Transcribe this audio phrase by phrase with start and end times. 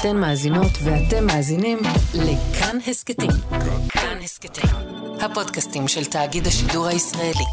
[0.00, 1.78] אתן מאזינות ואתם מאזינים
[2.14, 3.30] לכאן הסכתים.
[3.88, 4.70] כאן הסכתים,
[5.20, 7.44] הפודקאסטים של תאגיד השידור הישראלי.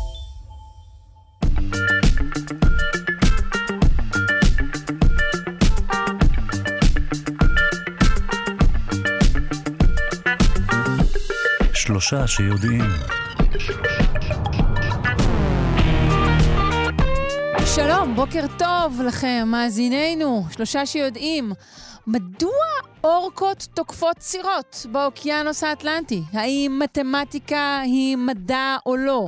[11.74, 12.84] שלושה שיודעים.
[17.76, 21.54] שלום, בוקר טוב לכם, מאזינינו, שלושה שיודעים.
[22.08, 22.50] מדוע
[23.04, 26.22] אורקות תוקפות סירות באוקיינוס האטלנטי?
[26.34, 29.28] האם מתמטיקה היא מדע או לא?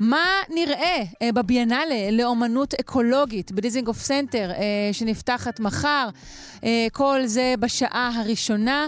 [0.00, 4.58] מה נראה אה, בביאנלה לאומנות אקולוגית בדיזינגוף סנטר אה,
[4.92, 6.08] שנפתחת מחר?
[6.64, 8.86] אה, כל זה בשעה הראשונה.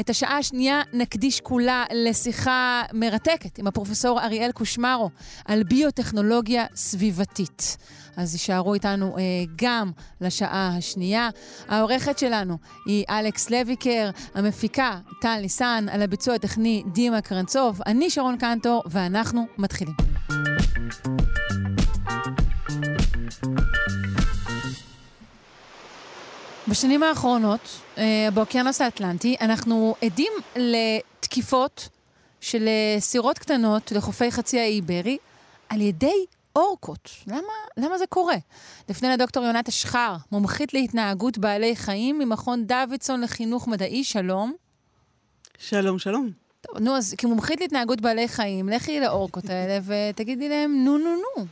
[0.00, 5.10] את השעה השנייה נקדיש כולה לשיחה מרתקת עם הפרופסור אריאל קושמרו
[5.44, 7.76] על ביוטכנולוגיה סביבתית.
[8.16, 9.22] אז יישארו איתנו אה,
[9.56, 9.90] גם
[10.20, 11.28] לשעה השנייה.
[11.68, 18.36] העורכת שלנו היא אלכס לויקר, המפיקה טל ניסן, על הביצוע הטכני דימה קרנצוב, אני שרון
[18.38, 19.94] קנטור, ואנחנו מתחילים.
[26.68, 27.60] בשנים האחרונות,
[27.98, 31.88] אה, באוקיינוס האטלנטי, אנחנו עדים לתקיפות
[32.40, 35.18] של אה, סירות קטנות לחופי חצי האי איברי
[35.68, 37.10] על ידי אורקות.
[37.26, 38.36] למה, למה זה קורה?
[38.88, 44.52] לפני לדוקטור יונת אשחר, מומחית להתנהגות בעלי חיים ממכון דוידסון לחינוך מדעי, שלום.
[45.58, 46.30] שלום, שלום.
[46.60, 49.80] טוב, נו, אז כמומחית להתנהגות בעלי חיים, לכי לאורקות האלה
[50.10, 51.46] ותגידי להם נו נו נו.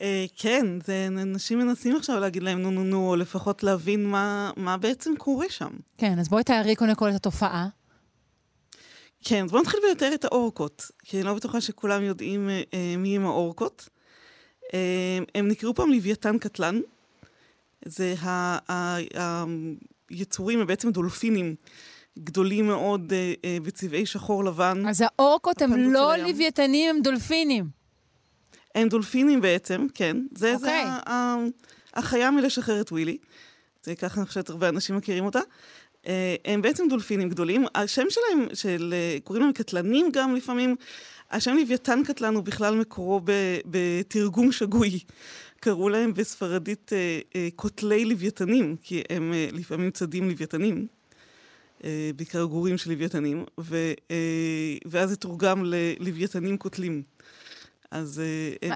[0.00, 4.50] אה, כן, זה, אנשים מנסים עכשיו להגיד להם נו נו נו, או לפחות להבין מה,
[4.56, 5.70] מה בעצם קורה שם.
[5.98, 7.68] כן, אז בואי תארי קודם כל את התופעה.
[9.22, 12.94] כן, אז בואו נתחיל לתאר את האורקות, כי אני לא בטוחה שכולם יודעים אה, אה,
[12.98, 13.88] מי הם האורקות.
[14.74, 16.80] אה, הם נקראו פעם לוויתן קטלן.
[17.84, 18.14] זה
[20.10, 21.54] היצורים, הם בעצם דולפינים
[22.18, 24.82] גדולים מאוד אה, אה, בצבעי שחור לבן.
[24.88, 26.16] אז האורקות הם לא.
[26.16, 27.64] לוויתנים, הם דולפינים.
[28.74, 30.16] הם דולפינים בעצם, כן.
[30.34, 31.50] זה, זה אוקיי.
[31.94, 33.18] החיה מלשחרר את ווילי.
[33.82, 35.40] זה ככה אני חושבת הרבה אנשים מכירים אותה.
[36.06, 37.64] אה, הם בעצם דולפינים גדולים.
[37.74, 40.76] השם שלהם, של, אה, קוראים להם קטלנים גם לפעמים.
[41.30, 43.20] השם לוויתן קטלן הוא בכלל מקורו
[43.66, 44.98] בתרגום שגוי.
[45.60, 50.86] קראו להם בספרדית אה, אה, קוטלי לוויתנים, כי הם לפעמים צדים לוויתנים.
[52.16, 53.92] בעיקר גורים של לוויתנים, ו,
[54.86, 57.02] ואז זה תורגם ללוויתנים קוטלים.
[57.90, 58.22] אז...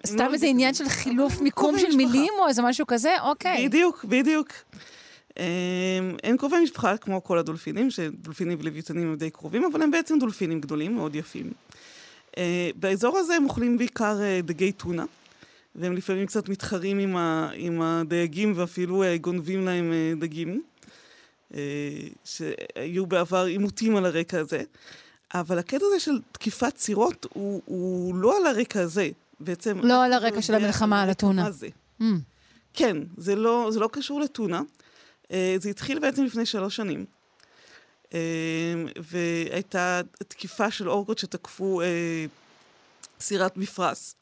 [0.06, 1.96] סתם לא איזה עניין של חילוף מיקום של.
[1.96, 3.14] מילים או איזה משהו כזה?
[3.22, 3.68] אוקיי.
[3.68, 4.48] בדיוק, בדיוק.
[5.38, 10.18] אמ, הם קרובי משפחה כמו כל הדולפינים, שדולפינים ולוויתנים הם די קרובים, אבל הם בעצם
[10.18, 11.52] דולפינים גדולים, מאוד יפים.
[12.38, 15.04] אה, באזור הזה הם אוכלים בעיקר אה, דגי טונה,
[15.74, 20.62] והם לפעמים קצת מתחרים עם, ה, עם הדייגים ואפילו אה, גונבים להם דגים,
[22.24, 24.62] שהיו בעבר עימותים על הרקע הזה.
[25.34, 29.08] אבל הקטע הזה של תקיפת סירות הוא, הוא לא על הרקע הזה,
[29.40, 29.80] בעצם.
[29.82, 31.50] לא על הרקע של המלחמה על הטונה.
[31.50, 31.68] זה.
[32.00, 32.04] Mm.
[32.74, 34.62] כן, זה לא, זה לא קשור לטונה.
[35.32, 37.04] אה, זה התחיל בעצם לפני שלוש שנים.
[38.14, 38.18] אה,
[39.00, 41.86] והייתה תקיפה של אורגות שתקפו אה,
[43.20, 44.14] סירת מפרש.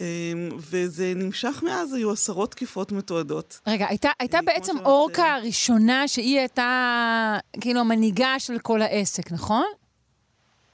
[0.00, 3.60] אה, וזה נמשך מאז, היו עשרות תקיפות מתועדות.
[3.66, 9.66] רגע, הייתה, הייתה בעצם אורקה אה, הראשונה שהיא הייתה כאילו המנהיגה של כל העסק, נכון?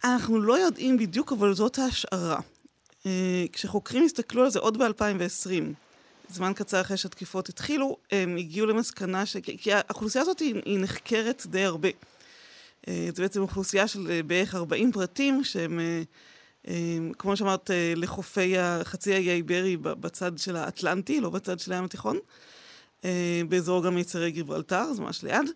[0.05, 2.39] אנחנו לא יודעים בדיוק, אבל זאת ההשערה.
[3.53, 5.75] כשחוקרים הסתכלו על זה עוד ב-2020,
[6.29, 9.37] זמן קצר אחרי שהתקיפות התחילו, הם הגיעו למסקנה ש...
[9.37, 11.89] כי האוכלוסייה הזאת היא, היא נחקרת די הרבה.
[12.89, 16.73] אה, זו בעצם אוכלוסייה של אה, בערך 40 פרטים, שהם, אה,
[17.19, 22.19] כמו שאמרת, לחופי חצי האי האיברי בצד של האטלנטי, לא בצד של הים התיכון.
[23.49, 25.51] באזור גם יצרי גיברלטר, זה ממש ליד.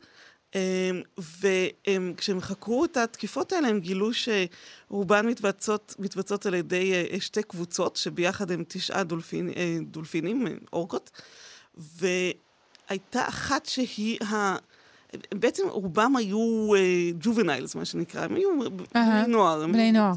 [1.18, 7.96] וכשהם חקרו את התקיפות האלה, הם גילו שרובן מתבצעות, מתבצעות על ידי אה, שתי קבוצות,
[7.96, 11.10] שביחד הם תשעה דולפין, אה, דולפינים, אה, אורקות,
[11.76, 14.56] והייתה אחת שהיא ה...
[15.34, 16.70] בעצם רובם היו
[17.20, 18.50] ג'ובניילס, מה שנקרא, הם היו
[18.96, 19.66] אהה, בני נוער.
[19.66, 20.12] בני נוער.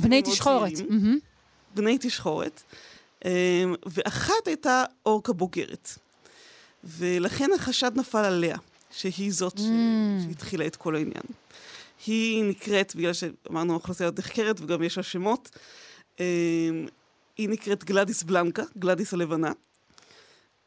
[0.00, 0.72] בני תשחורת.
[0.88, 1.18] מהמם.
[1.74, 2.62] בני תשחורת,
[3.24, 3.30] אמ,
[3.86, 5.98] ואחת הייתה אורקה בוגרת.
[6.84, 8.56] ולכן החשד נפל עליה,
[8.90, 9.56] שהיא זאת.
[9.56, 9.62] Mm.
[10.28, 11.22] שהתחילה את כל העניין.
[12.06, 15.50] היא נקראת, בגלל שאמרנו האוכלוסייה נחקרת וגם יש לה שמות,
[16.20, 16.24] אמ,
[17.38, 19.52] היא נקראת גלדיס בלנקה, גלדיס הלבנה.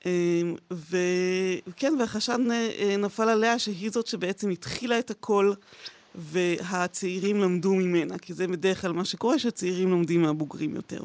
[0.05, 5.53] אמ, וכן, והחשד אה, נפל עליה שהיא זאת שבעצם התחילה את הכל,
[6.15, 11.03] והצעירים למדו ממנה, כי זה בדרך כלל מה שקורה, שצעירים לומדים מהבוגרים יותר.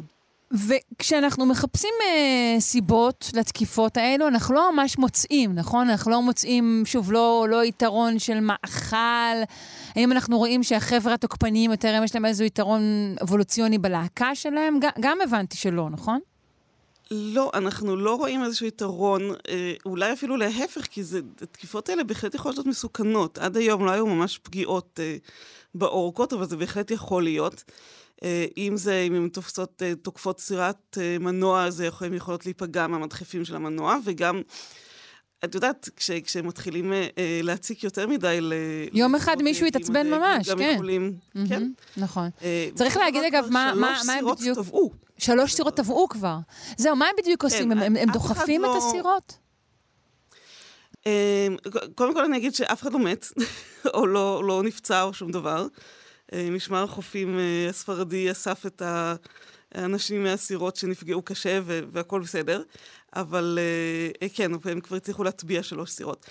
[0.52, 5.90] וכשאנחנו מחפשים אה, סיבות לתקיפות האלו, אנחנו לא ממש מוצאים, נכון?
[5.90, 9.42] אנחנו לא מוצאים, שוב, לא, לא יתרון של מאכל.
[9.94, 12.82] האם אנחנו רואים שהחבר'ה התוקפניים יותר, יש להם איזה יתרון
[13.22, 14.78] אבולוציוני בלהקה שלהם?
[14.80, 16.20] גם, גם הבנתי שלא, נכון?
[17.10, 22.34] לא, אנחנו לא רואים איזשהו יתרון, אה, אולי אפילו להפך, כי זה, התקיפות האלה בהחלט
[22.34, 23.38] יכולות להיות מסוכנות.
[23.38, 25.16] עד היום לא היו ממש פגיעות אה,
[25.74, 27.64] באורכות, אבל זה בהחלט יכול להיות.
[28.22, 32.86] אה, אם זה, אם הן תופסות, אה, תוקפות סירת אה, מנוע, אז הן יכולות להיפגע
[32.86, 34.42] מהמדחפים של המנוע, וגם...
[35.44, 37.08] את יודעת, כש, כשהם מתחילים אה,
[37.42, 38.52] להציק יותר מדי ל...
[38.92, 40.72] יום אחד מישהו יתעצבן ממש, גם כן.
[40.74, 41.70] יכולים, Mm-hmm, כן.
[41.96, 42.28] נכון.
[42.42, 44.38] אה, צריך להגיד, אגב, מה, מה, בדיוק...
[44.38, 44.92] שלוש סירות טבעו.
[45.18, 46.36] שלוש סירות טבעו כבר.
[46.76, 47.72] זהו, מה הם בדיוק כן, עושים?
[47.72, 49.38] הם, הם, דוחפים את לא- הסירות?
[51.94, 53.26] קודם כל אני אגיד שאף אחד לא מת,
[53.94, 55.66] או לא, לא נפצע או שום דבר.
[56.32, 58.82] אה, משמר החופים אה, הספרדי אסף את
[59.74, 62.62] האנשים מהסירות שנפגעו קשה והכל בסדר,
[63.16, 63.58] אבל
[64.22, 66.26] אה, כן, הם כבר הצליחו להטביע שלוש סירות.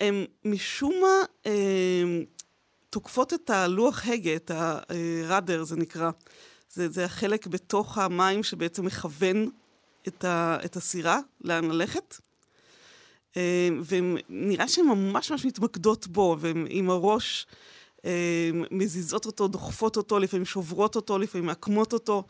[0.00, 1.50] הם משום מה
[2.90, 6.10] תוקפות את הלוח הגה, את הראדר זה נקרא.
[6.72, 9.48] זה, זה החלק בתוך המים שבעצם מכוון
[10.08, 12.16] את, ה, את הסירה, לאן ללכת.
[13.36, 17.46] אה, ונראה שהן ממש ממש מתמקדות בו, והן עם הראש
[18.70, 22.22] מזיזות אותו, דוחפות אותו, לפעמים שוברות אותו, לפעמים מעקמות אותו.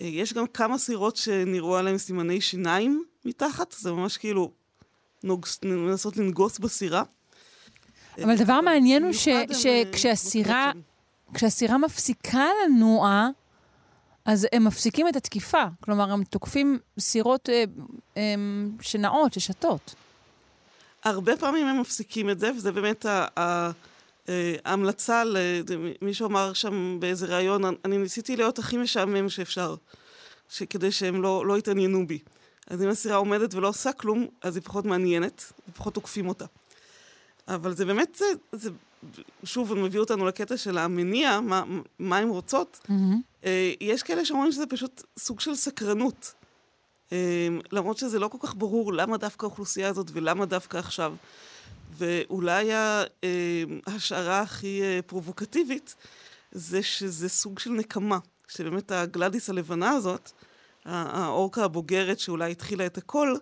[0.00, 4.50] אה, יש גם כמה סירות שנראו עליהן סימני שיניים מתחת, זה ממש כאילו
[5.24, 7.02] נוגס, מנסות לנגוס בסירה.
[8.24, 10.80] אבל דבר מעניין הוא אה, שכשהסירה שם.
[11.34, 13.28] כשהסירה מפסיקה לנוע,
[14.24, 15.64] אז הם מפסיקים את התקיפה.
[15.80, 17.64] כלומר, הם תוקפים סירות אה,
[18.16, 18.34] אה,
[18.80, 19.94] שנעות, ששתות.
[21.04, 23.70] הרבה פעמים הם מפסיקים את זה, וזה באמת ה- ה-
[24.28, 25.36] אה, ההמלצה, ל-
[26.02, 29.74] מישהו אמר שם באיזה ראיון, אני ניסיתי להיות הכי משעמם שאפשר,
[30.70, 32.18] כדי שהם לא, לא יתעניינו בי.
[32.66, 36.44] אז אם הסירה עומדת ולא עושה כלום, אז היא פחות מעניינת, ופחות תוקפים אותה.
[37.48, 38.70] אבל זה באמת, זה, זה
[39.44, 41.64] שוב, מביא אותנו לקטע של המניע, מה,
[41.98, 42.80] מה הן רוצות.
[43.44, 46.34] אה, יש כאלה שאומרים שזה פשוט סוג של סקרנות.
[47.12, 51.14] אה, למרות שזה לא כל כך ברור למה דווקא האוכלוסייה הזאת ולמה דווקא עכשיו.
[51.96, 53.04] ואולי אה,
[53.86, 55.94] ההשערה הכי אה, פרובוקטיבית
[56.52, 58.18] זה שזה סוג של נקמה.
[58.48, 60.30] שבאמת הגלדיס הלבנה הזאת,
[60.84, 63.36] האורקה הבוגרת שאולי התחילה את הכל,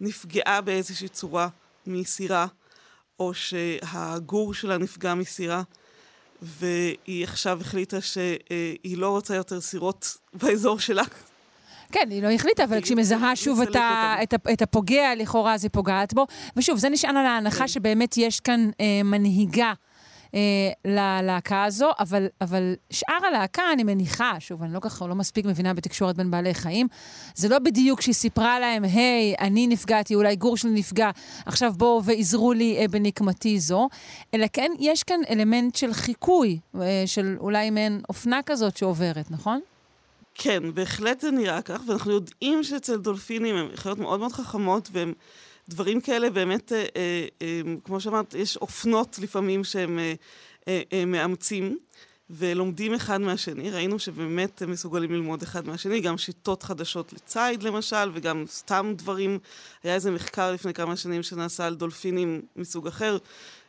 [0.00, 1.48] נפגעה באיזושהי צורה
[1.86, 2.46] מסירה,
[3.20, 5.62] או שהגור שלה נפגע מסירה.
[6.42, 11.04] והיא עכשיו החליטה שהיא לא רוצה יותר סירות באזור שלה.
[11.92, 14.16] כן, היא לא החליטה, אבל היא כשהיא מזהה שוב את, ה.
[14.22, 16.26] את, ה, את הפוגע, לכאורה אז היא פוגעת בו.
[16.56, 17.68] ושוב, זה נשען על ההנחה כן.
[17.68, 19.72] שבאמת יש כאן אה, מנהיגה
[20.34, 25.46] אה, ללהקה הזו, אבל, אבל שאר הלהקה, אני מניחה, שוב, אני לא ככה, לא מספיק
[25.46, 26.88] מבינה בתקשורת בין בעלי חיים,
[27.34, 31.10] זה לא בדיוק שהיא סיפרה להם, היי, אני נפגעתי, אולי גור שלי נפגע,
[31.46, 33.88] עכשיו בואו ועזרו לי אה, בנקמתי זו,
[34.34, 39.60] אלא כן, יש כאן אלמנט של חיקוי, אה, של אולי מעין אופנה כזאת שעוברת, נכון?
[40.38, 45.12] כן, בהחלט זה נראה כך, ואנחנו יודעים שאצל דולפינים הן חיות מאוד מאוד חכמות, והן
[45.68, 50.14] דברים כאלה באמת, אה, אה, אה, כמו שאמרת, יש אופנות לפעמים שהם אה,
[50.68, 51.78] אה, אה, מאמצים.
[52.30, 58.10] ולומדים אחד מהשני, ראינו שבאמת הם מסוגלים ללמוד אחד מהשני, גם שיטות חדשות לציד למשל,
[58.14, 59.38] וגם סתם דברים.
[59.84, 63.18] היה איזה מחקר לפני כמה שנים שנעשה על דולפינים מסוג אחר,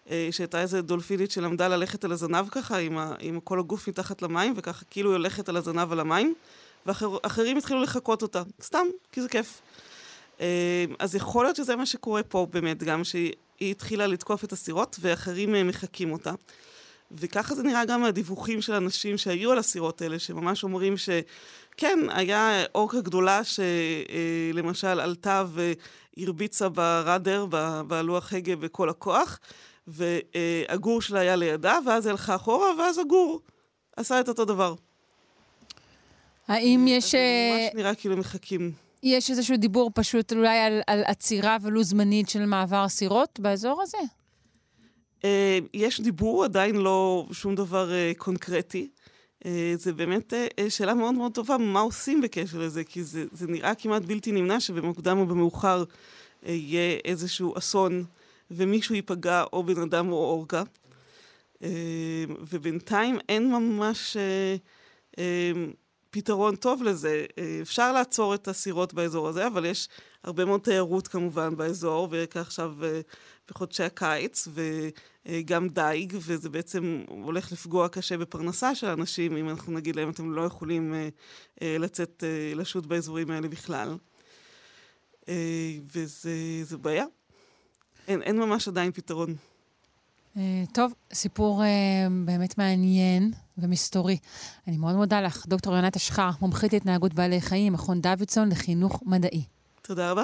[0.10, 4.22] אה, שהייתה איזה דולפינית שלמדה ללכת על הזנב ככה, עם, ה, עם כל הגוף מתחת
[4.22, 6.34] למים, וככה כאילו היא הולכת על הזנב על המים,
[6.88, 9.62] ואחרים התחילו לחקות אותה, סתם, כי זה כיף.
[10.42, 14.98] אה, אז יכול להיות שזה מה שקורה פה באמת, גם שהיא התחילה לתקוף את הסירות,
[15.00, 16.34] ואחרים אה, מחקים אותה.
[17.12, 22.64] וככה זה נראה גם מהדיווחים של אנשים שהיו על הסירות האלה, שממש אומרים שכן, היה
[22.76, 25.44] אורקה גדולה שלמשל עלתה
[26.18, 27.46] והרביצה בראדר,
[27.88, 29.40] בלוח הגה בכל הכוח,
[29.88, 33.42] והגור שלה היה לידה, ואז היא הלכה אחורה, ואז הגור
[33.98, 34.76] עשה את אותו דבר.
[36.48, 37.06] האם יש...
[37.06, 38.72] אז זה אה, ממש נראה כאילו מחכים.
[39.04, 43.98] יש איזשהו דיבור פשוט אולי על, על עצירה ולו זמנית של מעבר סירות באזור הזה?
[45.26, 48.90] אה, יש דיבור, עדיין לא שום דבר אה, קונקרטי.
[49.46, 52.84] אה, זה באמת אה, אה, שאלה מאוד מאוד טובה, מה עושים בקשר לזה?
[52.84, 55.84] כי זה, זה נראה כמעט בלתי נמנע שבמוקדם או במאוחר
[56.46, 58.04] אה, יהיה איזשהו אסון
[58.52, 60.64] ומישהו ייפגע, או בן אדם או אורקה.
[61.64, 61.70] אה,
[62.50, 64.56] ובינתיים אין ממש אה,
[65.20, 65.52] אה,
[66.18, 67.26] פתרון טוב לזה.
[67.38, 69.90] אה, אפשר לעצור את הסירות באזור הזה, אבל יש
[70.24, 73.02] הרבה מאוד תיירות כמובן באזור, וכך עכשיו אה,
[73.50, 74.48] בחודשי הקיץ,
[75.26, 80.34] וגם דייג, וזה בעצם הולך לפגוע קשה בפרנסה של אנשים, אם אנחנו נגיד להם, אתם
[80.34, 80.94] לא יכולים
[81.62, 82.24] לצאת
[82.56, 83.98] לשוט באזורים האלה בכלל.
[85.94, 87.06] וזו בעיה.
[88.08, 89.36] אין, אין ממש עדיין פתרון.
[90.38, 91.64] אה, טוב, סיפור
[92.26, 94.18] באמת מעניין ומסתורי.
[94.68, 99.44] אני מאוד מודה לך, דוקטור יונת אשחר, מומחית להתנהגות בעלי חיים, מכון דוידסון לחינוך מדעי.
[99.82, 100.24] תודה רבה.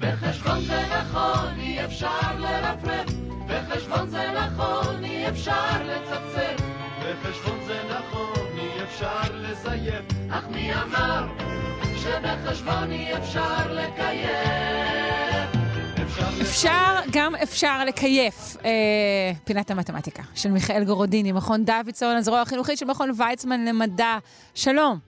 [0.00, 3.10] בחשבון זה נכון, אי אפשר לרפרף,
[3.48, 6.62] בחשבון זה נכון, אי אפשר לצפצף,
[7.00, 11.26] בחשבון זה נכון, אי אפשר לזייף, אך מי אמר
[12.02, 14.68] שבחשבון אי אפשר לקייף?
[16.40, 18.56] אפשר, גם אפשר לקייף.
[18.64, 24.18] אה, פינת המתמטיקה של מיכאל גורודיני, מכון דוידסון, הזרוע החינוכית של מכון ויצמן למדע.
[24.54, 24.98] שלום.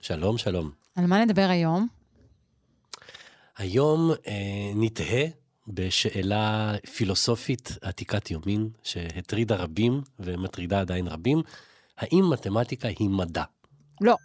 [0.00, 0.70] שלום, שלום.
[0.96, 1.86] על מה נדבר היום?
[3.58, 4.34] היום אה,
[4.74, 5.24] נתהה
[5.68, 11.42] בשאלה פילוסופית עתיקת יומין, שהטרידה רבים ומטרידה עדיין רבים,
[11.98, 13.44] האם מתמטיקה היא מדע?
[14.00, 14.16] לא.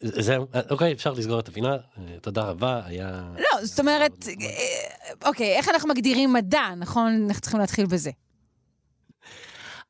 [0.00, 1.76] זהו, אוקיי, אפשר לסגור את הפינה,
[2.20, 3.22] תודה רבה, היה...
[3.38, 7.24] לא, זאת אומרת, אה, אוקיי, איך אנחנו מגדירים מדע, נכון?
[7.26, 8.10] אנחנו צריכים להתחיל בזה.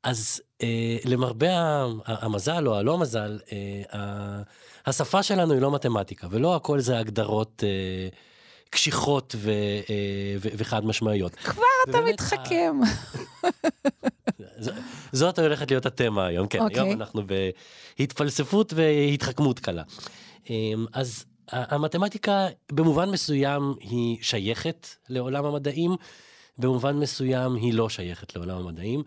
[0.03, 1.49] אז אה, למרבה
[2.07, 4.43] המזל או הלא מזל, אה,
[4.87, 8.09] השפה שלנו היא לא מתמטיקה, ולא הכל זה הגדרות אה,
[8.71, 9.51] קשיחות ו,
[9.91, 11.35] אה, ו, וחד משמעיות.
[11.35, 12.81] כבר אתה מתחכם.
[15.13, 16.63] זאת הולכת להיות התמה היום, כן, okay.
[16.63, 16.93] היום אוקיי.
[16.93, 17.23] אנחנו
[17.99, 19.83] בהתפלספות והתחכמות קלה.
[20.51, 25.97] אמ, אז המתמטיקה במובן מסוים היא שייכת לעולם המדעים,
[26.59, 29.03] במובן מסוים היא לא שייכת לעולם המדעים.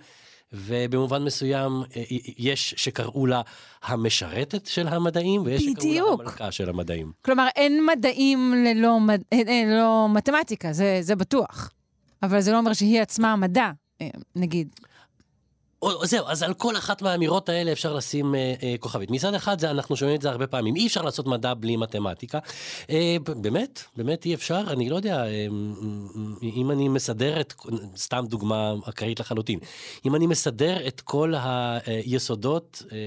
[0.53, 2.03] ובמובן מסוים אה,
[2.37, 3.41] יש שקראו לה
[3.83, 5.79] המשרתת של המדעים, ויש בדיוק.
[5.79, 7.11] שקראו לה המלכה של המדעים.
[7.21, 8.97] כלומר, אין מדעים ללא,
[9.31, 11.71] אין, אין, ללא מתמטיקה, זה, זה בטוח.
[12.23, 14.75] אבל זה לא אומר שהיא עצמה מדע, אה, נגיד.
[16.03, 19.11] זהו, אז על כל אחת מהאמירות האלה אפשר לשים אה, אה, כוכבית.
[19.11, 22.39] מצד אחד, זה, אנחנו שומעים את זה הרבה פעמים, אי אפשר לעשות מדע בלי מתמטיקה.
[22.89, 25.47] אה, באמת, באמת אי אפשר, אני לא יודע, אה,
[26.43, 27.53] אם אני מסדר את,
[27.95, 29.59] סתם דוגמה אקראית לחלוטין,
[30.05, 31.33] אם אני מסדר את כל
[31.85, 32.97] היסודות אה,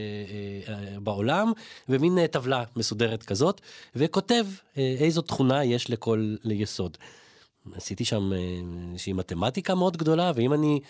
[0.74, 1.52] אה, בעולם
[1.88, 3.60] במין אה, טבלה מסודרת כזאת,
[3.96, 4.46] וכותב
[4.78, 6.96] אה, איזו תכונה יש לכל יסוד.
[7.74, 8.38] עשיתי שם אה,
[8.92, 10.80] איזושהי מתמטיקה מאוד גדולה, ואם אני...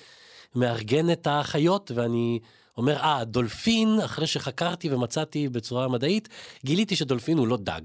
[0.54, 2.38] מארגן את החיות, ואני
[2.76, 6.28] אומר, אה, דולפין, אחרי שחקרתי ומצאתי בצורה מדעית,
[6.64, 7.80] גיליתי שדולפין הוא לא דג,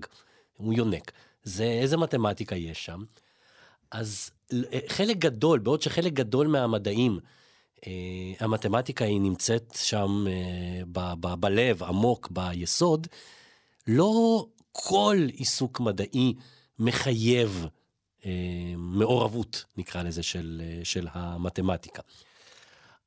[0.58, 1.12] הוא יונק.
[1.44, 3.04] זה, איזה מתמטיקה יש שם?
[3.92, 7.20] אז אה, חלק גדול, בעוד שחלק גדול מהמדעים,
[7.88, 7.92] אה,
[8.40, 13.08] המתמטיקה היא נמצאת שם אה, ב, ב, בלב, עמוק, ביסוד,
[13.88, 16.34] לא כל עיסוק מדעי
[16.80, 17.68] מחייב
[18.26, 18.32] אה,
[18.78, 22.02] מעורבות, נקרא לזה, של, אה, של המתמטיקה.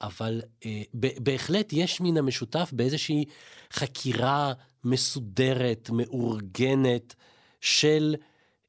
[0.03, 3.25] אבל אה, בהחלט יש מן המשותף באיזושהי
[3.73, 4.53] חקירה
[4.85, 7.15] מסודרת, מאורגנת,
[7.61, 8.15] של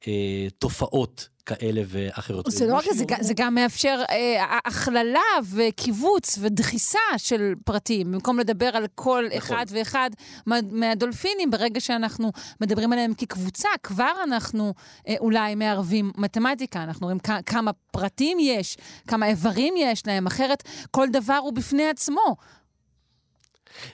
[0.06, 2.46] אה, תופעות כאלה ואחרות.
[2.50, 5.20] זה לא רק זה, זה גם מאפשר אה, הכללה
[5.54, 9.38] וקיבוץ ודחיסה של פרטים, במקום לדבר על כל נכון.
[9.38, 10.10] אחד ואחד
[10.46, 14.74] מה, מהדולפינים, ברגע שאנחנו מדברים עליהם כקבוצה, כבר אנחנו
[15.08, 20.62] אה, אולי מערבים מתמטיקה, אנחנו רואים כ- כמה פרטים יש, כמה איברים יש להם, אחרת
[20.90, 22.36] כל דבר הוא בפני עצמו.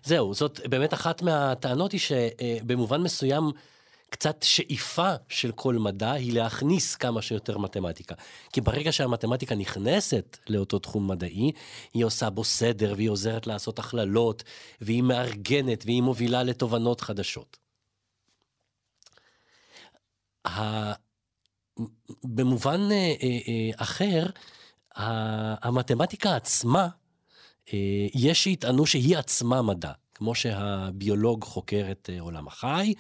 [0.05, 3.51] זהו, זאת באמת אחת מהטענות היא שבמובן מסוים,
[4.11, 8.15] קצת שאיפה של כל מדע היא להכניס כמה שיותר מתמטיקה.
[8.53, 11.53] כי ברגע שהמתמטיקה נכנסת לאותו תחום מדעי,
[11.95, 14.45] היא עושה בו סדר והיא עוזרת לעשות הכללות,
[14.81, 17.57] והיא מארגנת והיא מובילה לתובנות חדשות.
[22.25, 24.27] במובן אה, אה, אה, אחר,
[25.63, 26.89] המתמטיקה עצמה,
[28.15, 29.93] יש שיטענו שהיא עצמה מדע.
[30.19, 32.95] כמו שהביולוג חוקר את אה, עולם החי,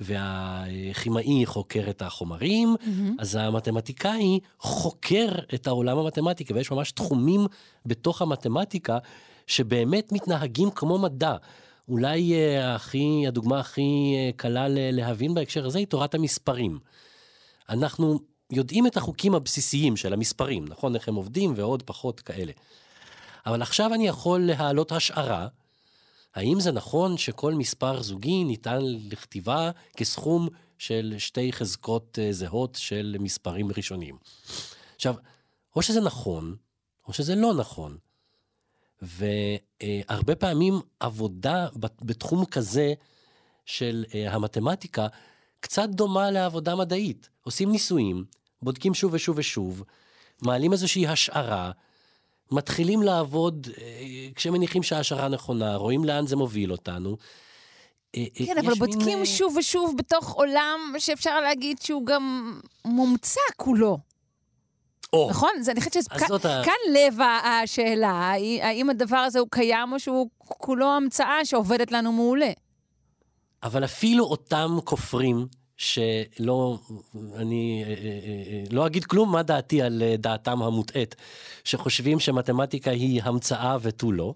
[0.00, 3.12] והכימאי חוקר את החומרים, mm-hmm.
[3.18, 7.46] אז המתמטיקאי חוקר את העולם המתמטיקה, ויש ממש תחומים
[7.86, 8.98] בתוך המתמטיקה
[9.46, 11.36] שבאמת מתנהגים כמו מדע.
[11.88, 16.78] אולי אה, הכי, הדוגמה הכי אה, קלה להבין בהקשר הזה היא תורת המספרים.
[17.68, 18.18] אנחנו
[18.50, 20.94] יודעים את החוקים הבסיסיים של המספרים, נכון?
[20.94, 22.52] איך הם עובדים ועוד פחות כאלה.
[23.46, 25.48] אבל עכשיו אני יכול להעלות השערה
[26.34, 30.48] האם זה נכון שכל מספר זוגי ניתן לכתיבה כסכום
[30.78, 34.16] של שתי חזקות אה, זהות של מספרים ראשונים?
[34.96, 35.14] עכשיו,
[35.76, 36.56] או שזה נכון,
[37.08, 37.96] או שזה לא נכון.
[39.02, 41.68] והרבה פעמים עבודה
[42.02, 42.94] בתחום כזה
[43.66, 45.06] של אה, המתמטיקה
[45.60, 47.28] קצת דומה לעבודה מדעית.
[47.42, 48.24] עושים ניסויים,
[48.62, 49.82] בודקים שוב ושוב ושוב,
[50.42, 51.70] מעלים איזושהי השערה,
[52.52, 53.84] מתחילים לעבוד אה,
[54.34, 57.16] כשמניחים שההשערה נכונה, רואים לאן זה מוביל אותנו.
[58.16, 59.26] אה, כן, אבל בודקים מין...
[59.26, 63.98] שוב ושוב בתוך עולם שאפשר להגיד שהוא גם מומצא כולו.
[65.12, 65.30] או.
[65.30, 65.50] נכון?
[65.60, 66.62] זה, אני חושבת שכאן ה...
[66.92, 68.32] לב השאלה,
[68.62, 72.50] האם הדבר הזה הוא קיים או שהוא כולו המצאה שעובדת לנו מעולה.
[73.62, 75.46] אבל אפילו אותם כופרים,
[75.76, 76.78] שלא,
[77.36, 81.14] אני אה, אה, אה, לא אגיד כלום מה דעתי על דעתם המוטעית,
[81.64, 84.34] שחושבים שמתמטיקה היא המצאה ותו לא,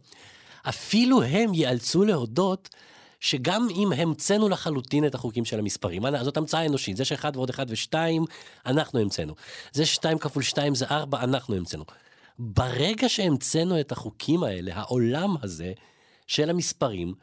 [0.68, 2.68] אפילו הם ייאלצו להודות
[3.20, 7.66] שגם אם המצאנו לחלוטין את החוקים של המספרים, זאת המצאה אנושית, זה שאחד ועוד אחד
[7.68, 8.24] ושתיים,
[8.66, 9.34] אנחנו המצאנו.
[9.72, 11.84] זה ששתיים כפול שתיים זה ארבע, אנחנו המצאנו.
[12.38, 15.72] ברגע שהמצאנו את החוקים האלה, העולם הזה
[16.26, 17.14] של המספרים,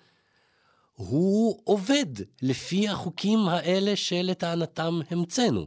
[0.95, 2.05] הוא עובד
[2.41, 5.65] לפי החוקים האלה שלטענתם המצאנו.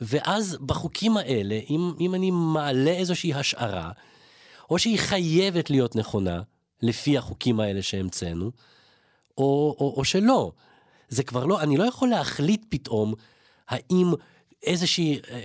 [0.00, 3.90] ואז בחוקים האלה, אם, אם אני מעלה איזושהי השערה,
[4.70, 6.42] או שהיא חייבת להיות נכונה,
[6.82, 8.50] לפי החוקים האלה שהמצאנו,
[9.38, 10.52] או, או, או שלא.
[11.08, 13.14] זה כבר לא, אני לא יכול להחליט פתאום
[13.68, 14.12] האם
[14.62, 15.40] איזושהי אה,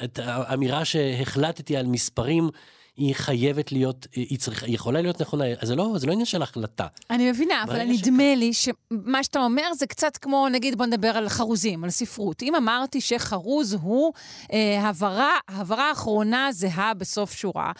[0.00, 2.50] אה, אה, אמירה שהחלטתי על מספרים
[2.98, 6.42] היא חייבת להיות, היא צריכה, היא יכולה להיות נכונה, זה לא, זה לא עניין של
[6.42, 6.86] החלטה.
[7.10, 11.28] אני מבינה, אבל נדמה לי שמה שאתה אומר זה קצת כמו, נגיד, בוא נדבר על
[11.28, 12.42] חרוזים, על ספרות.
[12.42, 14.12] אם אמרתי שחרוז הוא
[14.52, 17.72] אה, הברה, הברה האחרונה זהה בסוף שורה,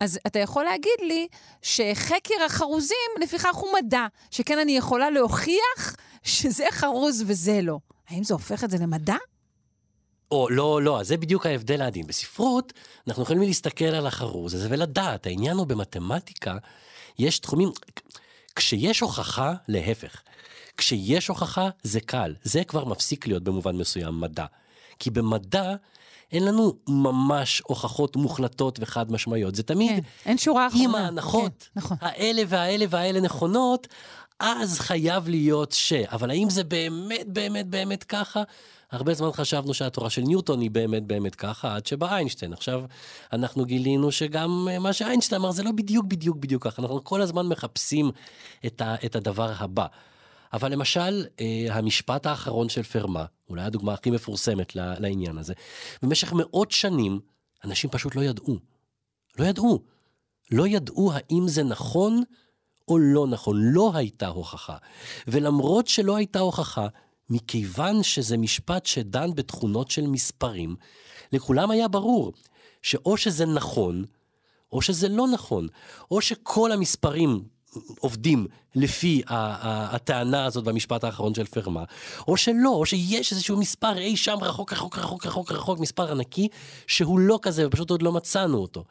[0.00, 1.26] אז אתה יכול להגיד לי
[1.62, 7.78] שחקר החרוזים, לפיכך הוא מדע, שכן אני יכולה להוכיח שזה חרוז וזה לא.
[8.08, 9.16] האם זה הופך את זה למדע?
[10.30, 12.06] או לא, לא, אז זה בדיוק ההבדל העדין.
[12.06, 12.72] בספרות,
[13.08, 16.56] אנחנו יכולים להסתכל על החרוז הזה ולדעת, העניין הוא במתמטיקה,
[17.18, 17.70] יש תחומים,
[18.56, 20.22] כשיש הוכחה, להפך.
[20.76, 22.34] כשיש הוכחה, זה קל.
[22.42, 24.44] זה כבר מפסיק להיות במובן מסוים מדע.
[24.98, 25.74] כי במדע,
[26.32, 29.54] אין לנו ממש הוכחות מוחלטות וחד משמעיות.
[29.54, 29.90] זה תמיד...
[29.90, 30.84] כן, אין שורה אחרונה.
[30.84, 31.96] אם ההנחות כן, נכון.
[32.00, 33.86] האלה והאלה והאלה נכונות,
[34.40, 35.92] אז חייב להיות ש...
[35.92, 38.42] אבל האם זה באמת באמת באמת ככה?
[38.90, 42.52] הרבה זמן חשבנו שהתורה של ניוטון היא באמת באמת ככה, עד שבא איינשטיין.
[42.52, 42.84] עכשיו,
[43.32, 47.22] אנחנו גילינו שגם אה, מה שאיינשטיין אמר זה לא בדיוק בדיוק בדיוק ככה, אנחנו כל
[47.22, 48.10] הזמן מחפשים
[48.66, 49.86] את, ה, את הדבר הבא.
[50.52, 55.54] אבל למשל, אה, המשפט האחרון של פרמה, אולי הדוגמה הכי מפורסמת לעניין הזה,
[56.02, 57.20] במשך מאות שנים,
[57.64, 58.58] אנשים פשוט לא ידעו.
[59.38, 59.82] לא ידעו.
[60.50, 62.22] לא ידעו האם זה נכון
[62.88, 63.72] או לא נכון.
[63.72, 64.76] לא הייתה הוכחה.
[65.26, 66.86] ולמרות שלא הייתה הוכחה,
[67.30, 70.76] מכיוון שזה משפט שדן בתכונות של מספרים,
[71.32, 72.32] לכולם היה ברור
[72.82, 74.04] שאו שזה נכון,
[74.72, 75.68] או שזה לא נכון,
[76.10, 77.44] או שכל המספרים
[78.00, 81.84] עובדים לפי הטענה הזאת במשפט האחרון של פרמה,
[82.28, 86.48] או שלא, או שיש איזשהו מספר אי שם רחוק רחוק רחוק רחוק רחוק, מספר ענקי,
[86.86, 88.84] שהוא לא כזה ופשוט עוד לא מצאנו אותו.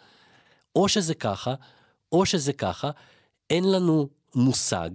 [0.76, 1.54] או שזה ככה,
[2.12, 2.92] או שזה ככה,
[3.50, 4.90] אין לנו מושג,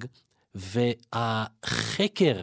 [0.55, 2.43] והחקר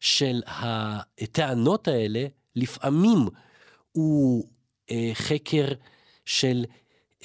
[0.00, 2.26] של הטענות האלה
[2.56, 3.28] לפעמים
[3.92, 4.44] הוא
[4.90, 5.68] אה, חקר
[6.24, 6.64] של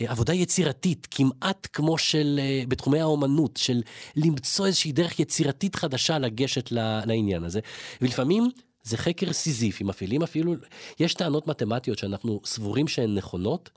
[0.01, 3.81] אה, עבודה יצירתית, כמעט כמו של, אה, בתחומי האומנות, של
[4.15, 6.71] למצוא איזושהי דרך יצירתית חדשה לגשת
[7.05, 7.59] לעניין הזה.
[8.01, 8.49] ולפעמים
[8.83, 10.53] זה חקר סיזיפי, מפעילים אפילו,
[10.99, 13.69] יש טענות מתמטיות שאנחנו סבורים שהן נכונות,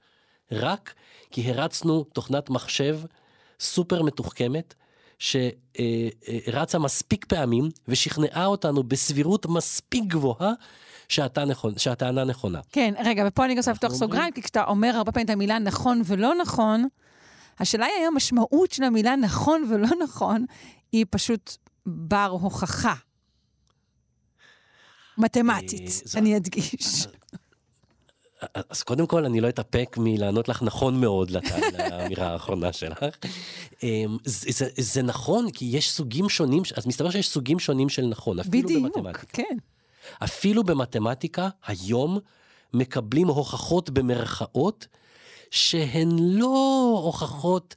[0.53, 0.95] רק
[1.31, 3.01] כי הרצנו תוכנת מחשב
[3.61, 4.75] סופר מתוחכמת,
[5.19, 10.53] שרצה מספיק פעמים ושכנעה אותנו בסבירות מספיק גבוהה
[11.09, 11.75] שהטענה נכון,
[12.27, 12.61] נכונה.
[12.73, 15.59] כן, רגע, ופה אני גם רוצה לפתוח סוגריים, כי כשאתה אומר הרבה פעמים את המילה
[15.59, 16.89] נכון ולא נכון,
[17.59, 20.45] השאלה היא היום, המשמעות של המילה נכון ולא נכון,
[20.93, 22.95] היא פשוט בר הוכחה.
[25.19, 27.07] מתמטית, אה, אני אדגיש.
[28.71, 33.05] אז קודם כל, אני לא אתאפק מלענות לך נכון מאוד לאמירה האחרונה שלך.
[33.83, 38.07] אמ, זה, זה, זה נכון, כי יש סוגים שונים, אז מסתבר שיש סוגים שונים של
[38.07, 39.19] נכון, אפילו בדיוק, במתמטיקה.
[39.19, 39.57] בדיוק, כן.
[40.25, 42.19] אפילו במתמטיקה, היום
[42.75, 44.87] מקבלים הוכחות במרכאות,
[45.51, 47.75] שהן לא הוכחות...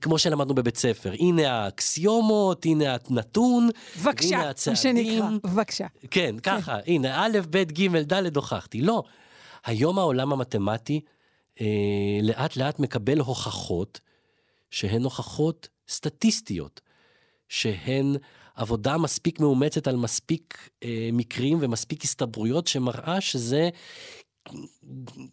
[0.00, 3.68] כמו שלמדנו בבית ספר, הנה האקסיומות, הנה הנתון,
[4.00, 4.74] בבקשה, הנה הצעדים.
[4.74, 5.86] בבקשה, מה שנקרא, בבקשה.
[6.10, 6.92] כן, ככה, כן.
[6.92, 8.80] הנה, א', ב', ג', ד', הוכחתי.
[8.80, 9.02] לא,
[9.64, 11.00] היום העולם המתמטי
[11.60, 11.66] אה,
[12.22, 14.00] לאט לאט מקבל הוכחות
[14.70, 16.80] שהן הוכחות סטטיסטיות,
[17.48, 18.16] שהן
[18.54, 23.70] עבודה מספיק מאומצת על מספיק אה, מקרים ומספיק הסתברויות שמראה שזה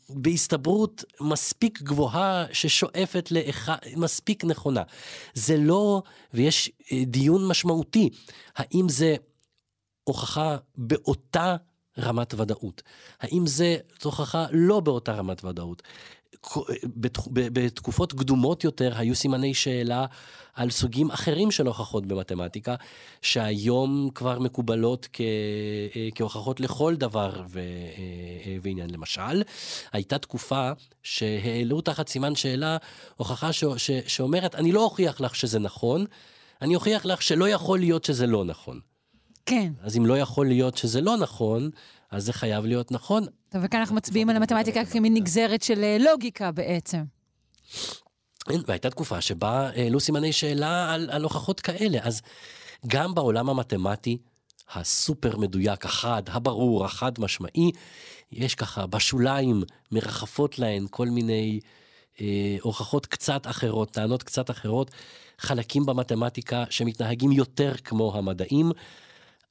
[0.10, 4.84] בהסתברות מספיק גבוהה ששואפת לאחד, מספיק נכונה.
[5.34, 6.02] זה לא,
[6.34, 8.10] ויש אה, דיון משמעותי,
[8.56, 9.16] האם זה
[10.04, 11.56] הוכחה באותה
[12.00, 12.82] רמת ודאות?
[13.20, 15.84] האם זה הוכחה לא באותה רמת ודאות?
[17.36, 20.06] בתקופות קדומות יותר היו סימני שאלה
[20.54, 22.76] על סוגים אחרים של הוכחות במתמטיקה,
[23.22, 25.22] שהיום כבר מקובלות כ...
[26.16, 27.60] כהוכחות לכל דבר ו...
[28.62, 28.90] ועניין.
[28.90, 29.44] למשל,
[29.92, 30.72] הייתה תקופה
[31.04, 32.78] שהעלו תחת סימן שאלה
[33.18, 33.64] הוכחה ש...
[33.78, 33.92] ש...
[34.08, 36.06] שאומרת, אני לא אוכיח לך שזה נכון,
[36.62, 38.80] אני אוכיח לך שלא יכול להיות שזה לא נכון.
[39.50, 39.74] כן.
[39.82, 41.70] אז אם לא יכול להיות שזה לא נכון,
[42.12, 43.26] אז זה חייב להיות נכון.
[43.50, 47.04] טוב, וכאן אנחנו מצביעים על המתמטיקה כמין נגזרת של אה, לוגיקה בעצם.
[48.68, 52.00] והייתה תקופה שבה העלו סימני שאלה על, על הוכחות כאלה.
[52.02, 52.22] אז
[52.88, 54.18] גם בעולם המתמטי,
[54.74, 57.72] הסופר מדויק, החד, הברור, החד משמעי,
[58.32, 61.60] יש ככה בשוליים מרחפות להן כל מיני
[62.22, 64.92] אה, הוכחות קצת אחרות, טענות קצת אחרות,
[65.38, 68.72] חלקים במתמטיקה שמתנהגים יותר כמו המדעים,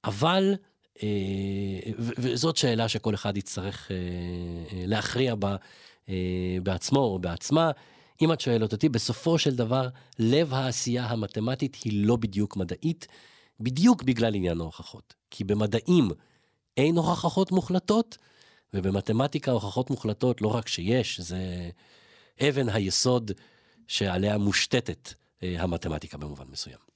[0.04, 0.54] אבל
[1.02, 5.56] אה, וזאת שאלה שכל אחד יצטרך אה, אה, להכריע בה
[6.62, 7.70] בעצמו או בעצמה.
[8.22, 13.06] אם את שואלת אותי, בסופו של דבר, לב העשייה המתמטית היא לא בדיוק מדעית,
[13.60, 15.14] בדיוק בגלל עניין ההוכחות.
[15.30, 16.10] כי במדעים
[16.76, 18.18] אין הוכחות מוחלטות,
[18.74, 21.70] ובמתמטיקה הוכחות מוחלטות לא רק שיש, זה
[22.48, 23.30] אבן היסוד
[23.86, 26.87] שעליה מושתתת המתמטיקה במובן מסוים.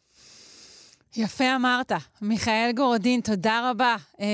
[1.17, 1.93] יפה אמרת.
[2.23, 3.97] מיכאל גורדין, תודה רבה.
[4.21, 4.27] אה,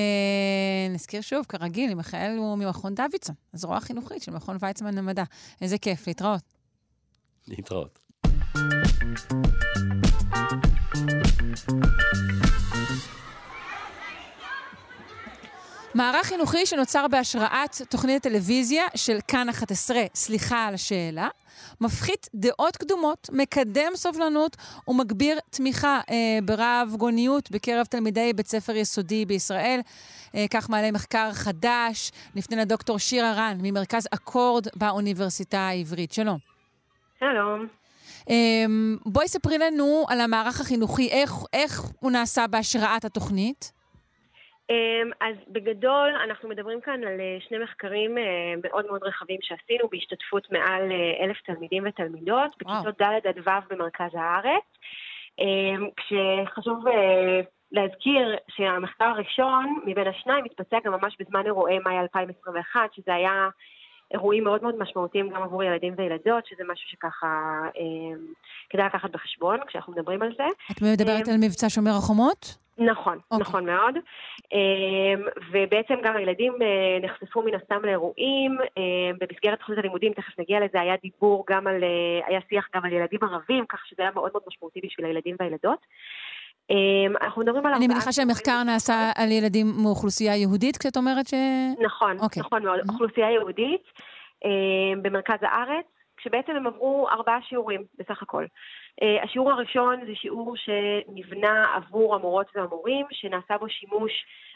[0.90, 5.24] נזכיר שוב, כרגיל, מיכאל הוא ממכון דוידסון, הזרוע החינוכית של מכון ויצמן למדע.
[5.60, 6.42] איזה כיף, להתראות.
[7.48, 7.98] להתראות.
[15.94, 21.28] מערך חינוכי שנוצר בהשראת תוכנית הטלוויזיה של כאן 11, סליחה על השאלה,
[21.80, 24.56] מפחית דעות קדומות, מקדם סובלנות
[24.88, 29.80] ומגביר תמיכה אה, ברב גוניות בקרב תלמידי בית ספר יסודי בישראל.
[30.34, 32.12] אה, כך מעלה מחקר חדש.
[32.34, 36.12] נפנה לדוקטור שירה רן ממרכז אקורד באוניברסיטה העברית.
[36.12, 36.38] שלום.
[37.20, 37.66] שלום.
[38.30, 38.64] אה,
[39.06, 43.77] בואי ספרי לנו על המערך החינוכי, איך, איך הוא נעשה בהשראת התוכנית.
[44.70, 49.88] אמ, אז בגדול אנחנו מדברים כאן על אה, שני מחקרים אה, מאוד מאוד רחבים שעשינו
[49.88, 54.64] בהשתתפות מעל אה, אלף תלמידים ותלמידות בכיתות ד' עד ו' במרכז הארץ.
[55.38, 56.84] אמ, כשחשוב
[57.72, 63.48] להזכיר שהמחקר הראשון מבין השניים התבצע גם ממש בזמן אירועי מאי 2021, שזה היה
[64.10, 68.18] אירועים מאוד מאוד משמעותיים גם עבור ילדים וילדות, שזה משהו שככה אה,
[68.70, 70.44] כדאי לקחת בחשבון כשאנחנו מדברים על זה.
[70.72, 72.58] את מדברת אה, על מבצע שומר החומות?
[72.78, 73.22] נכון, okay.
[73.30, 73.40] אוקיי.
[73.40, 73.94] נכון מאוד.
[74.52, 78.58] אמ, ובעצם גם הילדים אה, נחשפו מן הסתם לאירועים.
[79.20, 82.92] במסגרת תוכנית הלימודים, תכף נגיע לזה, היה דיבור גם על, אה, היה שיח גם על
[82.92, 85.78] ילדים ערבים, כך שזה היה מאוד מאוד משמעותי בשביל הילדים והילדות.
[86.70, 87.74] אמ, אנחנו מדברים על...
[87.74, 91.34] אני מניחה שהמחקר נעשה על ילדים מאוכלוסייה יהודית, כשאת אומרת ש...
[91.80, 92.22] נכון, okay.
[92.22, 92.40] אוקיי.
[92.40, 92.78] נכון מאוד.
[92.78, 92.92] Mm-hmm.
[92.92, 93.82] אוכלוסייה יהודית
[95.02, 95.86] במרכז הארץ,
[96.18, 98.44] כשבעצם הם עברו ארבעה שיעורים בסך הכל.
[98.44, 104.12] Uh, השיעור הראשון זה שיעור שנבנה עבור המורות והמורים, שנעשה בו שימוש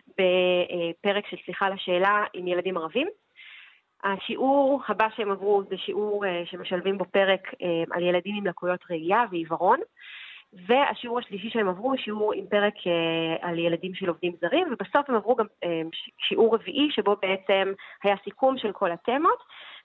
[0.09, 3.09] בפרק של שיחה לשאלה עם ילדים ערבים.
[4.05, 7.57] השיעור הבא שהם עברו זה שיעור uh, שמשלבים בו פרק uh,
[7.91, 9.81] על ילדים עם לקויות ראייה ועיוורון.
[10.67, 15.11] והשיעור השלישי שהם עברו הוא שיעור עם פרק uh, על ילדים של עובדים זרים, ובסוף
[15.11, 15.69] הם עברו גם uh,
[16.19, 19.39] שיעור רביעי שבו בעצם היה סיכום של כל התמות.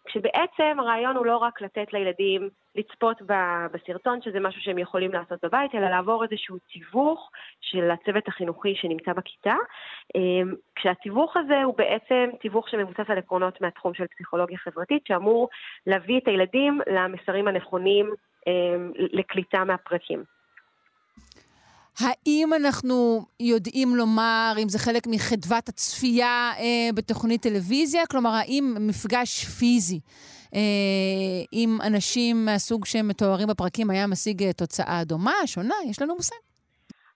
[0.07, 3.21] כשבעצם הרעיון הוא לא רק לתת לילדים לצפות
[3.71, 9.13] בסרטון, שזה משהו שהם יכולים לעשות בבית, אלא לעבור איזשהו תיווך של הצוות החינוכי שנמצא
[9.13, 9.55] בכיתה.
[10.15, 15.49] אמ, כשהתיווך הזה הוא בעצם תיווך שמבוסס על עקרונות מהתחום של פסיכולוגיה חברתית, שאמור
[15.87, 18.13] להביא את הילדים למסרים הנכונים
[18.47, 20.36] אמ, לקליטה מהפרקים.
[21.99, 22.95] האם אנחנו
[23.39, 28.01] יודעים לומר אם זה חלק מחדוות הצפייה אה, בתוכנית טלוויזיה?
[28.11, 29.99] כלומר, האם מפגש פיזי
[30.55, 30.59] אה,
[31.51, 35.75] עם אנשים מהסוג שהם מתוארים בפרקים היה משיג אה, תוצאה דומה, שונה?
[35.89, 36.35] יש לנו מושג?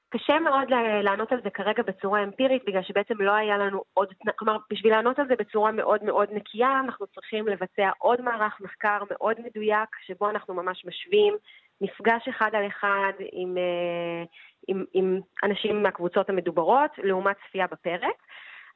[0.09, 0.67] קשה מאוד
[1.03, 5.19] לענות על זה כרגע בצורה אמפירית, בגלל שבעצם לא היה לנו עוד, כלומר, בשביל לענות
[5.19, 10.29] על זה בצורה מאוד מאוד נקייה, אנחנו צריכים לבצע עוד מערך מחקר מאוד מדויק, שבו
[10.29, 11.33] אנחנו ממש משווים
[11.81, 14.23] מפגש אחד על אחד עם, אה,
[14.67, 18.15] עם, עם אנשים מהקבוצות המדוברות, לעומת צפייה בפרק.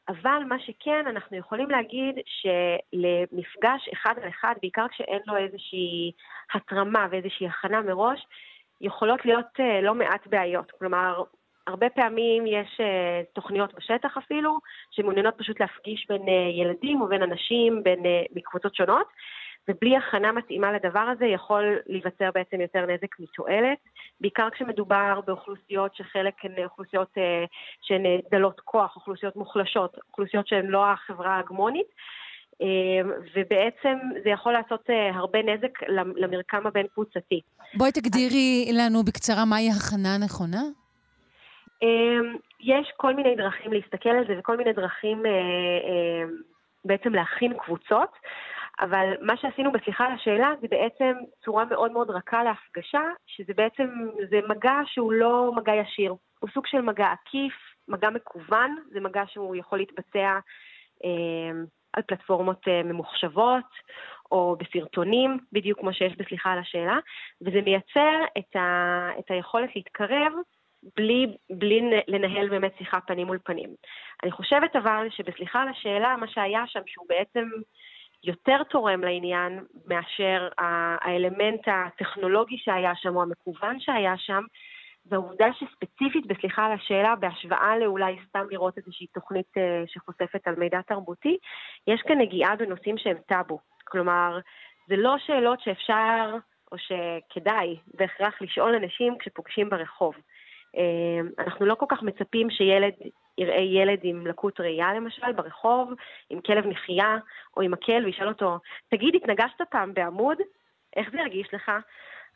[0.08, 6.12] אבל מה שכן, אנחנו יכולים להגיד שלמפגש אחד על אחד, בעיקר כשאין לו איזושהי
[6.54, 8.28] התרמה ואיזושהי הכנה מראש,
[8.82, 10.72] יכולות להיות uh, לא מעט בעיות.
[10.72, 11.24] כלומר,
[11.68, 14.60] הרבה פעמים יש uh, תוכניות בשטח אפילו,
[14.92, 16.28] שמעוניינות פשוט להפגיש בין
[16.62, 18.00] ילדים ובין אנשים, בין
[18.36, 19.08] מקבוצות שונות,
[19.68, 23.78] ובלי הכנה מתאימה לדבר הזה יכול להיווצר בעצם יותר נזק מתועלת,
[24.22, 27.48] בעיקר כשמדובר באוכלוסיות שחלק הן אוכלוסיות uh,
[27.82, 31.88] שהן דלות כוח, אוכלוסיות מוחלשות, אוכלוסיות שהן לא החברה ההגמונית.
[33.36, 35.84] ובעצם זה יכול לעשות הרבה נזק
[36.16, 37.42] למרקם הבין-קבוצתי.
[37.74, 40.62] בואי תגדירי לנו בקצרה מהי הכנה נכונה.
[41.82, 46.30] אמ, יש כל מיני דרכים להסתכל על זה וכל מיני דרכים אה, אה,
[46.86, 48.10] בעצם להכין קבוצות,
[48.80, 51.14] אבל מה שעשינו בסליחה על השאלה זה בעצם
[51.46, 53.88] צורה מאוד מאוד רכה להפגשה, שזה בעצם,
[54.30, 57.54] זה מגע שהוא לא מגע ישיר, הוא סוג של מגע עקיף,
[57.88, 60.40] מגע מקוון, זה מגע שהוא יכול להתבצע
[61.06, 61.52] אה,
[61.94, 63.66] על פלטפורמות אה, ממוחשבות,
[64.32, 66.98] או בסרטונים, בדיוק כמו שיש בסליחה על השאלה,
[67.42, 70.34] וזה מייצר את, ה, את היכולת להתקרב
[70.96, 73.70] בלי, בלי לנהל באמת שיחה פנים מול פנים.
[74.24, 77.50] אני חושבת אבל שבסליחה על השאלה, מה שהיה שם, שהוא בעצם
[78.26, 84.44] יותר תורם לעניין מאשר האלמנט הטכנולוגי שהיה שם או המקוון שהיה שם,
[85.06, 90.82] והעובדה שספציפית, בסליחה על השאלה, בהשוואה לאולי סתם לראות איזושהי תוכנית אה, שחושפת על מידע
[90.82, 91.38] תרבותי,
[91.88, 93.60] יש כאן נגיעה בנושאים שהם טאבו.
[93.84, 94.40] כלומר,
[94.88, 96.36] זה לא שאלות שאפשר
[96.72, 100.16] או שכדאי בהכרח לשאול אנשים כשפוגשים ברחוב.
[100.76, 102.94] אמ, אנחנו לא כל כך מצפים שילד
[103.38, 105.94] יראה ילד עם לקות ראייה למשל ברחוב,
[106.30, 107.18] עם כלב נחייה
[107.58, 110.38] או עם מקל וישאל אותו, תגיד, התנגשת פעם בעמוד?
[110.96, 111.72] איך זה ירגיש לך?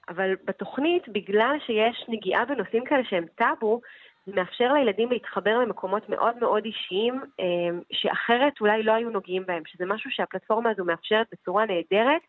[0.10, 3.82] אבל בתוכנית, בגלל שיש נגיעה בנושאים כאלה שהם טאבו,
[4.26, 9.64] זה מאפשר לילדים להתחבר למקומות מאוד מאוד אישיים, אמ, שאחרת אולי לא היו נוגעים בהם,
[9.66, 12.22] שזה משהו שהפלטפורמה הזו מאפשרת בצורה נהדרת,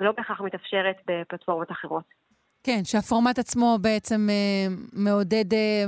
[0.00, 2.23] ולא בהכרח מתאפשרת בפלטפורמות אחרות.
[2.64, 5.84] כן, שהפורמט עצמו בעצם אה, מעודד אה,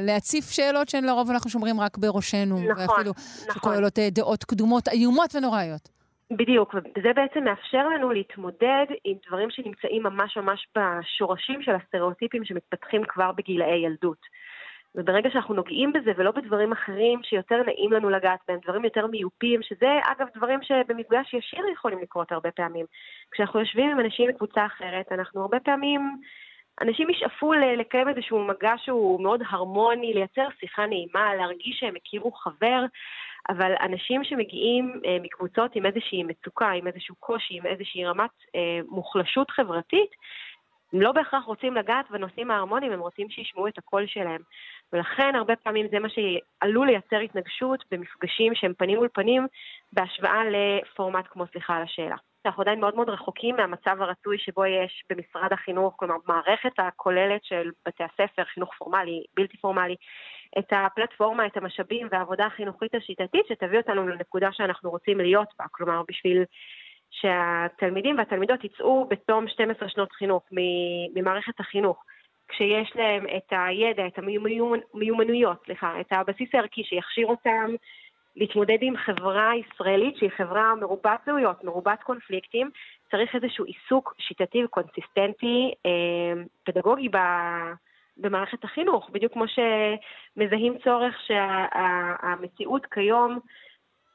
[0.00, 2.56] להציף שאלות שהן לרוב אנחנו שומרים רק בראשנו.
[2.56, 3.54] נכון, ואפילו נכון.
[3.54, 5.88] שכוללות אה, דעות קדומות איומות ונוראיות.
[6.30, 13.02] בדיוק, וזה בעצם מאפשר לנו להתמודד עם דברים שנמצאים ממש ממש בשורשים של הסטריאוטיפים שמתפתחים
[13.08, 14.20] כבר בגילאי ילדות.
[14.94, 19.62] וברגע שאנחנו נוגעים בזה ולא בדברים אחרים שיותר נעים לנו לגעת בהם, דברים יותר מיופים,
[19.62, 22.86] שזה אגב דברים שבמפגש ישיר יכולים לקרות הרבה פעמים.
[23.30, 26.16] כשאנחנו יושבים עם אנשים מקבוצה אחרת, אנחנו הרבה פעמים,
[26.80, 32.84] אנשים ישאפו לקיים איזשהו מגע שהוא מאוד הרמוני, לייצר שיחה נעימה, להרגיש שהם הכירו חבר,
[33.48, 38.80] אבל אנשים שמגיעים אה, מקבוצות עם איזושהי מצוקה, עם איזשהו קושי, עם איזושהי רמת אה,
[38.88, 40.10] מוחלשות חברתית,
[40.92, 44.40] הם לא בהכרח רוצים לגעת בנושאים ההרמוניים, הם רוצים שישמעו את הקול שלהם.
[44.92, 49.46] ולכן הרבה פעמים זה מה שעלול לייצר התנגשות במפגשים שהם פנים מול פנים
[49.92, 52.16] בהשוואה לפורמט כמו סליחה על השאלה.
[52.46, 57.70] אנחנו עדיין מאוד מאוד רחוקים מהמצב הרצוי שבו יש במשרד החינוך, כלומר מערכת הכוללת של
[57.86, 59.96] בתי הספר, חינוך פורמלי, בלתי פורמלי,
[60.58, 65.64] את הפלטפורמה, את המשאבים והעבודה החינוכית השיטתית שתביא אותנו לנקודה שאנחנו רוצים להיות בה.
[65.70, 66.44] כלומר, בשביל
[67.10, 70.42] שהתלמידים והתלמידות יצאו בתום 12 שנות חינוך
[71.14, 72.04] ממערכת החינוך,
[72.50, 77.74] כשיש להם את הידע, את המיומנויות, סליחה, את הבסיס הערכי שיכשיר אותם
[78.36, 82.70] להתמודד עם חברה ישראלית שהיא חברה מרובת זהויות, מרובת קונפליקטים,
[83.10, 87.16] צריך איזשהו עיסוק שיטתי וקונסיסטנטי, אה, פדגוגי ב...
[88.16, 93.38] במערכת החינוך, בדיוק כמו שמזהים צורך שהמציאות שה, כיום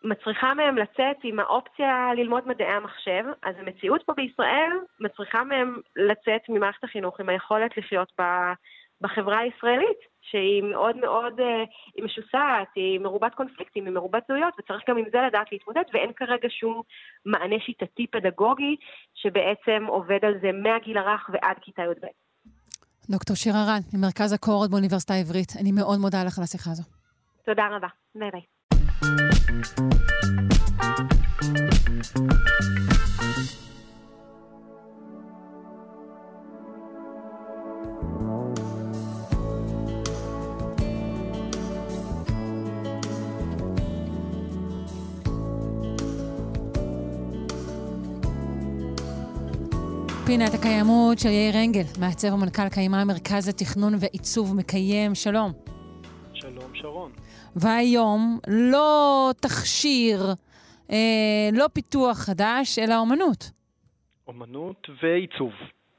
[0.03, 6.41] מצריכה מהם לצאת עם האופציה ללמוד מדעי המחשב, אז המציאות פה בישראל מצריכה מהם לצאת
[6.49, 8.12] ממערכת החינוך עם היכולת לחיות
[9.01, 11.63] בחברה הישראלית, שהיא מאוד מאוד, אה,
[11.95, 16.12] היא משוסעת, היא מרובת קונפליקטים, היא מרובת זהויות, וצריך גם עם זה לדעת להתמודד, ואין
[16.15, 16.81] כרגע שום
[17.25, 18.75] מענה שיטתי פדגוגי
[19.15, 22.05] שבעצם עובד על זה מהגיל הרך ועד כיתה י"ב.
[23.10, 26.84] דוקטור שירה רן, ממרכז הקורות באוניברסיטה העברית, אני מאוד מודה לך על השיחה הזו.
[27.45, 27.88] תודה רבה.
[28.15, 28.54] ביי ביי.
[29.45, 29.58] פינת
[50.53, 55.15] הקיימות של יאיר אנגל, מעצב ומנכ"ל קיימה מרכז לתכנון ועיצוב מקיים.
[55.15, 55.51] שלום.
[56.34, 57.12] שלום, שרון.
[57.55, 60.33] והיום לא תכשיר,
[60.91, 63.51] אה, לא פיתוח חדש, אלא אומנות.
[64.27, 65.51] אומנות ועיצוב.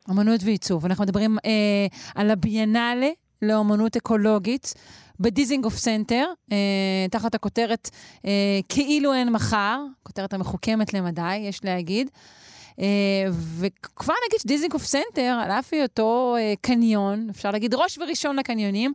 [0.09, 0.85] אומנות ועיצוב.
[0.85, 3.09] אנחנו מדברים אה, על הביאנלה
[3.43, 4.75] לאומנות אקולוגית
[5.21, 6.57] בדיזינגוף סנטר, אה,
[7.11, 7.91] תחת הכותרת
[8.25, 8.31] אה,
[8.69, 12.11] כאילו אין מחר, כותרת המחוכמת למדי, יש להגיד.
[13.59, 18.93] וכבר נגיד שדיזנגוף סנטר, על אף היותו קניון, אפשר להגיד ראש וראשון לקניונים,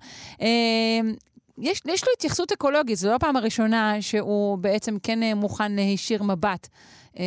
[1.58, 6.68] יש, יש לו התייחסות אקולוגית, זו לא הפעם הראשונה שהוא בעצם כן מוכן להישיר מבט
[7.20, 7.24] אה,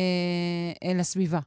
[0.83, 1.39] אל הסביבה.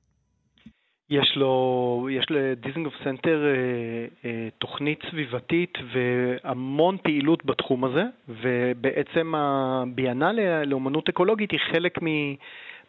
[1.10, 10.64] יש לו, יש לדיזנגוף סנטר אה, אה, תוכנית סביבתית והמון פעילות בתחום הזה, ובעצם הביאנלה
[10.64, 12.06] לאומנות אקולוגית היא חלק מ,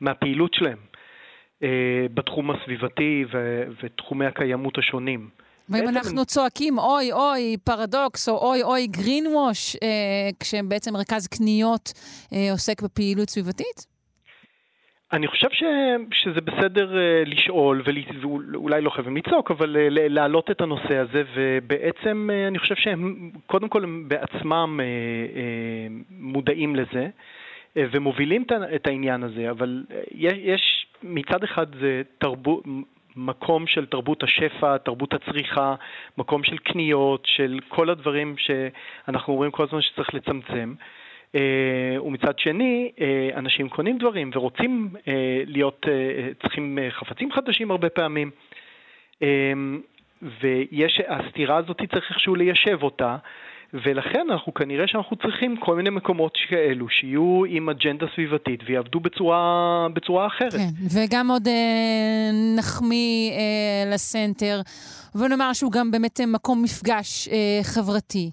[0.01, 0.77] מהפעילות שלהם
[1.63, 5.29] אה, בתחום הסביבתי ו, ותחומי הקיימות השונים.
[5.69, 11.93] ואם אנחנו צועקים אוי אוי פרדוקס או אוי אוי גרין ווש, אה, כשבעצם מרכז קניות
[12.33, 13.99] אה, עוסק בפעילות סביבתית?
[15.13, 15.63] אני חושב ש,
[16.13, 17.83] שזה בסדר uh, לשאול,
[18.53, 23.31] ואולי לא חייבים לצעוק, אבל uh, להעלות את הנושא הזה, ובעצם uh, אני חושב שהם,
[23.45, 24.83] קודם כל הם בעצמם uh,
[25.35, 28.43] uh, מודעים לזה, uh, ומובילים
[28.75, 32.63] את העניין הזה, אבל uh, יש, מצד אחד זה תרבות,
[33.19, 35.75] מקום של תרבות השפע, תרבות הצריכה,
[36.17, 40.73] מקום של קניות, של כל הדברים שאנחנו רואים כל הזמן שצריך לצמצם.
[41.35, 45.85] אה, ומצד שני, אה, אנשים קונים דברים ורוצים אה, להיות,
[46.41, 48.31] צריכים חפצים חדשים הרבה פעמים.
[50.21, 53.17] ויש, הסתירה הזאת צריך איכשהו ליישב אותה,
[53.73, 59.87] ולכן אנחנו כנראה שאנחנו צריכים כל מיני מקומות כאלו, שיהיו עם אג'נדה סביבתית ויעבדו בצורה,
[59.93, 60.51] בצורה אחרת.
[60.53, 64.61] כן, וגם עוד אה, נחמיא אה, לסנטר,
[65.15, 68.31] ונאמר שהוא גם באמת מקום מפגש אה, חברתי.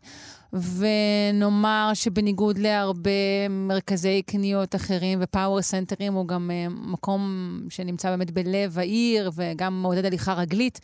[0.52, 7.20] ונאמר שבניגוד להרבה מרכזי קניות אחרים ופאוור סנטרים, הוא גם uh, מקום
[7.70, 10.80] שנמצא באמת בלב העיר וגם מעודד הליכה רגלית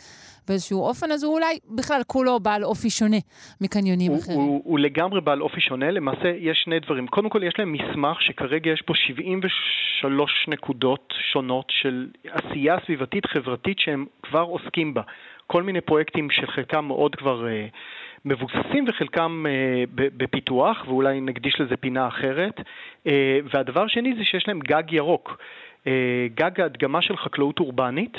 [0.49, 3.17] באיזשהו אופן, אז הוא אולי בכלל כולו בעל אופי שונה
[3.61, 4.39] מקניונים הוא, אחרים.
[4.39, 7.07] הוא, הוא, הוא לגמרי בעל אופי שונה, למעשה יש שני דברים.
[7.07, 13.79] קודם כל יש להם מסמך שכרגע יש פה 73 נקודות שונות של עשייה סביבתית חברתית
[13.79, 15.03] שהם כבר עוסקים בה.
[15.47, 17.45] כל מיני פרויקטים שחלקם מאוד כבר...
[17.45, 22.61] Uh, מבוססים וחלקם אה, בפיתוח, ואולי נקדיש לזה פינה אחרת.
[23.07, 25.39] אה, והדבר השני זה שיש להם גג ירוק,
[25.87, 28.17] אה, גג הדגמה של חקלאות אורבנית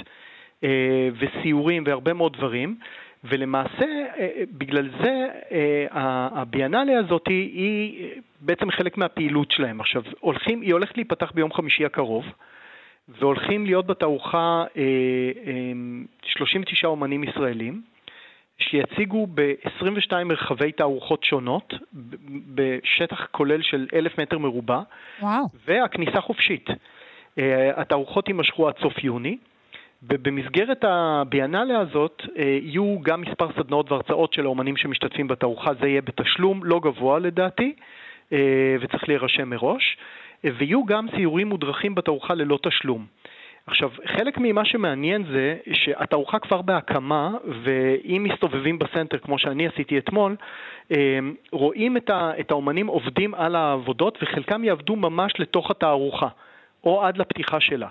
[1.19, 2.75] וסיורים והרבה מאוד דברים.
[3.23, 3.85] ולמעשה,
[4.57, 5.27] בגלל זה
[6.31, 8.09] הביאנליה הזאת היא
[8.41, 9.79] בעצם חלק מהפעילות שלהם.
[9.79, 12.25] עכשיו, הולכים, היא הולכת להיפתח ביום חמישי הקרוב,
[13.09, 14.63] והולכים להיות בתערוכה
[16.23, 17.81] 39 אומנים ישראלים.
[18.69, 21.73] שיציגו ב-22 מרחבי תערוכות שונות,
[22.55, 24.81] בשטח כולל של אלף מטר מרובע,
[25.21, 25.45] וואו.
[25.67, 26.69] והכניסה חופשית.
[27.37, 29.37] אה, התערוכות יימשכו עד סוף יוני,
[30.03, 36.01] ובמסגרת הביאנלה הזאת אה, יהיו גם מספר סדנאות והרצאות של האומנים שמשתתפים בתערוכה, זה יהיה
[36.01, 37.73] בתשלום לא גבוה לדעתי,
[38.33, 39.97] אה, וצריך להירשם מראש,
[40.43, 43.05] ויהיו גם ציורים מודרכים בתערוכה ללא תשלום.
[43.67, 47.31] עכשיו, חלק ממה שמעניין זה שהתערוכה כבר בהקמה,
[47.63, 50.35] ואם מסתובבים בסנטר, כמו שאני עשיתי אתמול,
[50.91, 56.27] אמ, רואים את האומנים עובדים על העבודות, וחלקם יעבדו ממש לתוך התערוכה,
[56.83, 57.87] או עד לפתיחה שלה.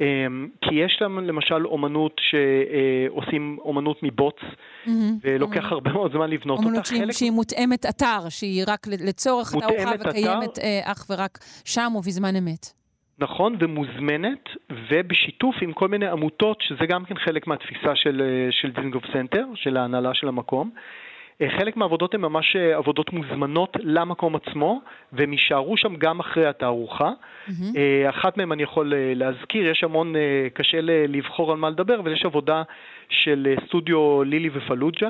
[0.00, 4.90] אמ, כי יש להם למשל אומנות שעושים אומנות מבוץ, mm-hmm.
[5.22, 5.74] ולוקח mm-hmm.
[5.74, 6.94] הרבה מאוד זמן לבנות אומנות אותה.
[6.94, 10.62] אומנות שהיא מותאמת אתר, שהיא רק לצורך התערוכה וקיימת אתר.
[10.62, 12.77] אה, אך ורק שם ובזמן אמת.
[13.20, 14.48] נכון, ומוזמנת,
[14.90, 19.44] ובשיתוף עם כל מיני עמותות, שזה גם כן חלק מהתפיסה של, אה, של דיזנגוף סנטר,
[19.54, 20.70] של ההנהלה של המקום.
[21.40, 24.80] אה, חלק מהעבודות הן ממש אה, עבודות מוזמנות למקום עצמו,
[25.12, 27.10] והם יישארו שם גם אחרי התערוכה.
[27.48, 27.52] Mm-hmm.
[28.08, 30.14] אחת מהן אני יכול להזכיר, יש המון,
[30.54, 32.62] קשה לבחור על מה לדבר, אבל יש עבודה
[33.08, 35.08] של סטודיו לילי ופלוג'ה,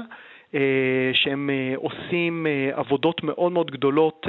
[1.12, 4.26] שהם עושים עבודות מאוד מאוד גדולות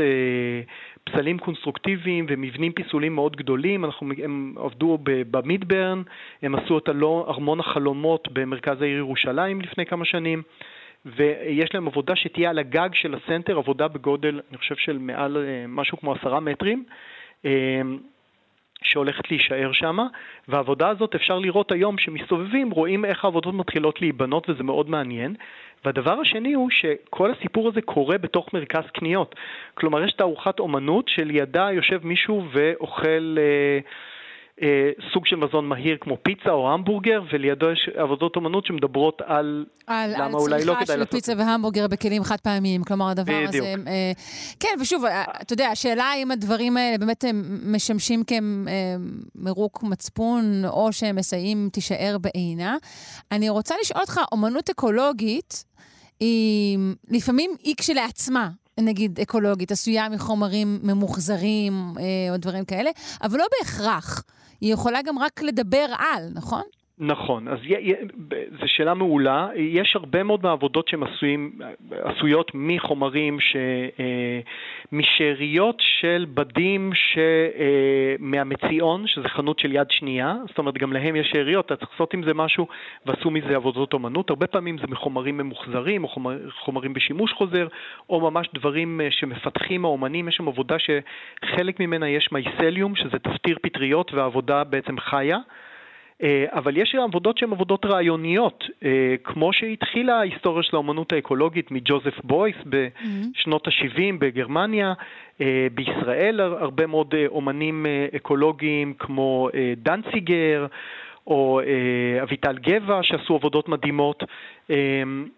[1.04, 3.86] פסלים קונסטרוקטיביים ומבנים פיסולים מאוד גדולים.
[3.86, 6.02] אנחנו, הם עבדו במידברן,
[6.42, 6.90] הם עשו את
[7.28, 10.42] ארמון החלומות במרכז העיר ירושלים לפני כמה שנים.
[11.06, 15.66] ויש להם עבודה שתהיה על הגג של הסנטר, עבודה בגודל, אני חושב, של מעל אה,
[15.68, 16.84] משהו כמו עשרה מטרים.
[18.84, 19.98] שהולכת להישאר שם,
[20.48, 25.36] והעבודה הזאת אפשר לראות היום שמסתובבים, רואים איך העבודות מתחילות להיבנות וזה מאוד מעניין.
[25.86, 29.36] והדבר השני הוא שכל הסיפור הזה קורה בתוך מרכז קניות.
[29.74, 33.36] כלומר, יש תערוכת אומנות שלידה יושב מישהו ואוכל...
[33.38, 33.80] אה,
[35.14, 40.14] סוג של מזון מהיר כמו פיצה או המבורגר, ולידו יש עבודות אומנות שמדברות על, על
[40.14, 40.80] למה על אולי לא כדאי לעשות...
[40.80, 43.66] על צריכה של פיצה והמבורגר בכלים חד פעמיים, כלומר הדבר בדיוק.
[43.66, 43.76] הזה...
[43.88, 44.12] אה,
[44.60, 47.26] כן, ושוב, אה, אתה יודע, השאלה האם הדברים האלה באמת
[47.66, 52.78] משמשים כמרוק מצפון, או שהם מסייעים תישאר בעינה.
[53.32, 55.66] אני רוצה לשאול אותך, אומנות אקולוגית,
[56.20, 56.78] היא
[57.10, 58.50] לפעמים היא כשלעצמה,
[58.80, 62.90] נגיד אקולוגית, עשויה מחומרים ממוחזרים אה, או דברים כאלה,
[63.24, 64.24] אבל לא בהכרח.
[64.62, 66.64] היא יכולה גם רק לדבר על, נכון?
[67.02, 67.60] נכון, אז
[68.60, 69.48] זו שאלה מעולה.
[69.56, 71.04] יש הרבה מאוד מהעבודות שהן
[71.92, 73.56] עשויות מחומרים, ש,
[74.00, 74.40] אה,
[74.92, 81.16] משאריות של בדים ש, אה, מהמציאון, שזה חנות של יד שנייה, זאת אומרת גם להם
[81.16, 82.68] יש שאריות, אתה צריך לעשות עם זה משהו
[83.06, 84.30] ועשו מזה עבודות אומנות.
[84.30, 87.68] הרבה פעמים זה מחומרים ממוחזרים או חומר, חומרים בשימוש חוזר,
[88.10, 93.58] או ממש דברים אה, שמפתחים האומנים, יש שם עבודה שחלק ממנה יש מייסליום, שזה תפטיר
[93.62, 95.38] פטריות והעבודה בעצם חיה.
[96.24, 102.20] אה, אבל יש עבודות שהן עבודות רעיוניות, אה, כמו שהתחילה ההיסטוריה של האומנות האקולוגית מג'וזף
[102.24, 104.94] בויס בשנות ה-70 בגרמניה,
[105.42, 110.66] אה, בישראל הרבה מאוד אומנים אקולוגיים כמו דנציגר,
[111.28, 111.62] או
[112.24, 114.24] אביטל גבע שעשו עבודות מדהימות.
[114.70, 114.76] אה,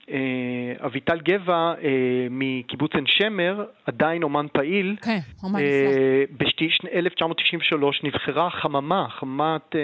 [0.10, 4.96] אה, אביטל גבע אה, מקיבוץ עין שמר, עדיין אומן פעיל.
[5.02, 6.48] כן, אומן אה, נפלא.
[6.48, 9.76] ב-1993 נבחרה חממה, חממת,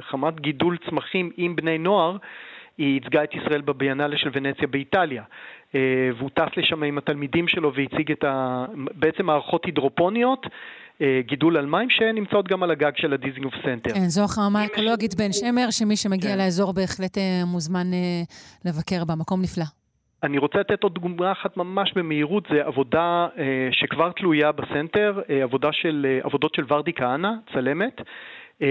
[0.00, 2.16] חממת גידול צמחים עם בני נוער.
[2.78, 5.22] היא ייצגה את ישראל בביאנלה של ונציה באיטליה.
[6.18, 8.64] והוא טס לשם עם התלמידים שלו והציג את ה...
[8.74, 10.46] בעצם מערכות הידרופוניות
[11.20, 13.94] גידול על מים שנמצאות גם על הגג של הדיזנגוף סנטר.
[13.94, 16.38] כן, זו החממה אקולוגית בן שמר, שמי שמגיע כן.
[16.38, 18.22] לאזור בהחלט אה, מוזמן אה,
[18.64, 19.64] לבקר בה, מקום נפלא.
[20.22, 25.42] אני רוצה לתת עוד דוגמה אחת ממש במהירות, זה עבודה אה, שכבר תלויה בסנטר, אה,
[25.42, 28.00] עבודה של, אה, עבודות של ורדי כהנא, צלמת.
[28.62, 28.66] אה,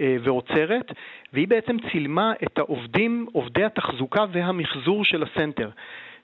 [0.00, 0.92] אה, ועוצרת,
[1.32, 5.70] והיא בעצם צילמה את העובדים, עובדי התחזוקה והמחזור של הסנטר,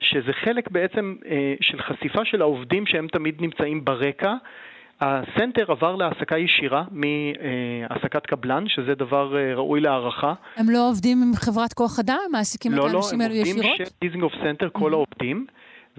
[0.00, 4.34] שזה חלק בעצם אה, של חשיפה של העובדים שהם תמיד נמצאים ברקע,
[5.00, 10.34] הסנטר עבר להעסקה ישירה מהעסקת קבלן, שזה דבר אה, ראוי להערכה.
[10.56, 12.18] הם לא עובדים עם חברת כוח אדם?
[12.32, 13.56] מעסיקים לא, את לא, האנשים האלו ישירות?
[13.56, 14.94] לא, לא, הם עובדים של דיזנגוף סנטר, כל mm-hmm.
[14.94, 15.46] העובדים.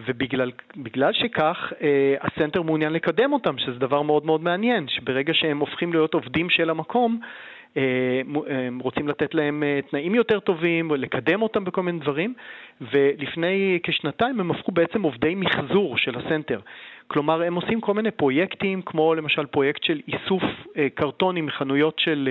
[0.08, 5.94] ובגלל שכך, אה, הסנטר מעוניין לקדם אותם, שזה דבר מאוד מאוד מעניין, שברגע שהם הופכים
[5.94, 7.20] להיות עובדים של המקום,
[8.82, 12.34] רוצים לתת להם אה, תנאים יותר טובים, לקדם אותם בכל מיני דברים,
[12.82, 16.60] ולפני כשנתיים הם הפכו בעצם עובדי מיחזור של הסנטר.
[17.08, 20.44] כלומר, הם עושים כל מיני פרויקטים, כמו למשל פרויקט של איסוף
[20.78, 22.30] אה, קרטונים מחנויות של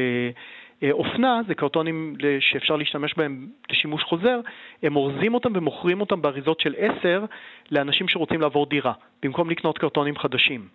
[0.90, 4.40] אופנה, זה קרטונים שאפשר להשתמש בהם לשימוש חוזר,
[4.82, 7.24] הם אורזים אותם ומוכרים אותם באריזות של עשר
[7.70, 10.68] לאנשים שרוצים לעבור דירה, במקום לקנות קרטונים חדשים.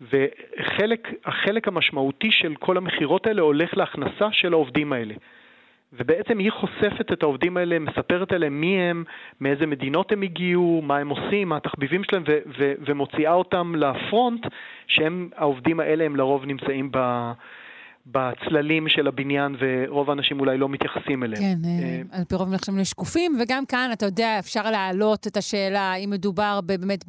[0.00, 5.14] והחלק המשמעותי של כל המכירות האלה הולך להכנסה של העובדים האלה.
[5.92, 9.04] ובעצם היא חושפת את העובדים האלה, מספרת עליהם מי הם,
[9.40, 12.22] מאיזה מדינות הם הגיעו, מה הם עושים, מה התחביבים שלהם,
[12.58, 14.46] ומוציאה אותם לפרונט,
[14.86, 17.30] שהם, העובדים האלה הם לרוב נמצאים ב...
[18.06, 21.42] בצללים של הבניין, ורוב האנשים אולי לא מתייחסים אליהם.
[21.42, 25.36] כן, אה, אה, על פי רוב נחשבים לשקופים, וגם כאן, אתה יודע, אפשר להעלות את
[25.36, 27.04] השאלה אם מדובר באמת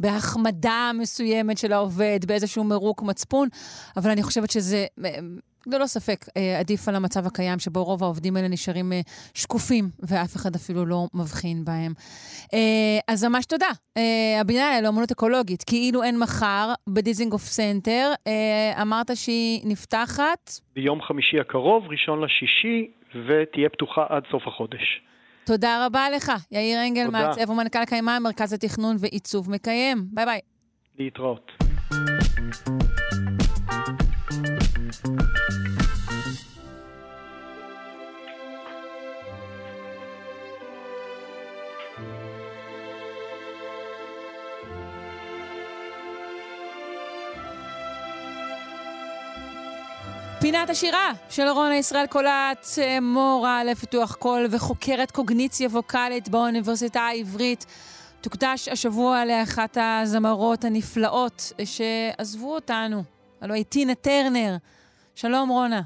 [0.00, 3.48] בהחמדה מסוימת של העובד, באיזשהו מרוק מצפון,
[3.96, 4.86] אבל אני חושבת שזה...
[5.72, 6.24] אה, ללא ספק,
[6.60, 8.92] עדיף על המצב הקיים, שבו רוב העובדים האלה נשארים
[9.34, 11.92] שקופים, ואף אחד אפילו לא מבחין בהם.
[13.08, 13.66] אז ממש תודה.
[14.40, 18.12] הביאנלה לאמנות אקולוגית, כאילו אין מחר, בדיזנגוף סנטר.
[18.82, 20.50] אמרת שהיא נפתחת?
[20.74, 25.00] ביום חמישי הקרוב, ראשון לשישי, ותהיה פתוחה עד סוף החודש.
[25.46, 29.98] תודה רבה לך, יאיר אנגל, מעצב ומנכ"ל קיימה, מרכז התכנון ועיצוב מקיים.
[30.12, 30.40] ביי ביי.
[30.98, 31.52] להתראות.
[35.04, 35.16] פינת
[50.70, 52.66] השירה של רונה ישראל קולט,
[53.02, 57.66] מורה לפיתוח קול וחוקרת קוגניציה ווקאלית באוניברסיטה העברית.
[58.20, 63.02] תוקדש השבוע לאחת הזמרות הנפלאות שעזבו אותנו,
[63.40, 64.56] הלוא היא טינה טרנר.
[65.16, 65.80] שלום רונה.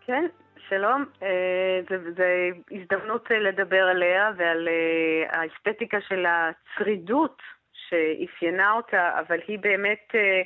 [0.00, 0.26] כן,
[0.68, 1.04] שלום.
[1.22, 2.24] אה, זו
[2.70, 7.42] הזדמנות לדבר עליה ועל אה, האסתטיקה של הצרידות
[7.72, 10.08] שאפיינה אותה, אבל היא באמת...
[10.14, 10.42] אה,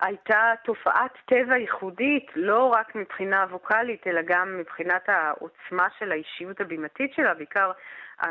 [0.00, 7.14] הייתה תופעת טבע ייחודית, לא רק מבחינה ווקאלית, אלא גם מבחינת העוצמה של האישיות הבימתית
[7.14, 7.72] שלה, בעיקר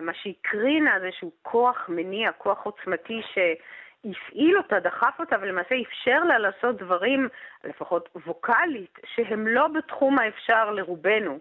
[0.02, 3.22] מה שהקרינה זה שהוא כוח מניע, כוח עוצמתי
[4.04, 7.30] שהפעיל אותה, דחף אותה, ולמעשה אפשר לה לעשות דברים,
[7.64, 11.40] לפחות ווקאלית, שהם לא בתחום האפשר לרובנו.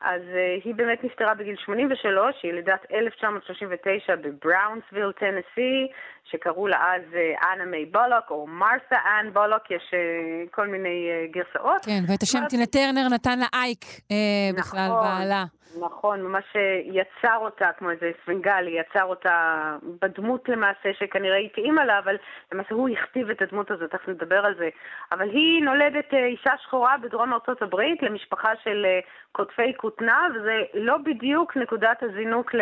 [0.00, 5.88] אז uh, היא באמת נפטרה בגיל 83, היא לידת 1939 בבראונסוויל, טנסי,
[6.24, 11.10] שקראו לה אז uh, אנה מיי בולוק, או מרת'ה אנ בולוק, יש uh, כל מיני
[11.10, 11.84] uh, גרסאות.
[11.84, 15.44] כן, ואת השם טינה טרנר נתן לה אייק, uh, נכון, בכלל בעלה.
[15.80, 16.44] נכון, ממש
[16.84, 19.66] יצר אותה כמו איזה ספנגלי, יצר אותה
[20.02, 22.16] בדמות למעשה שכנראה התאימה לה, אבל
[22.52, 24.68] למעשה הוא הכתיב את הדמות הזאת, תכף נדבר על זה.
[25.12, 29.00] אבל היא נולדת אה, אישה שחורה בדרום ארצות הברית למשפחה של אה,
[29.32, 32.54] קוטפי כותנה, וזה לא בדיוק נקודת הזינוק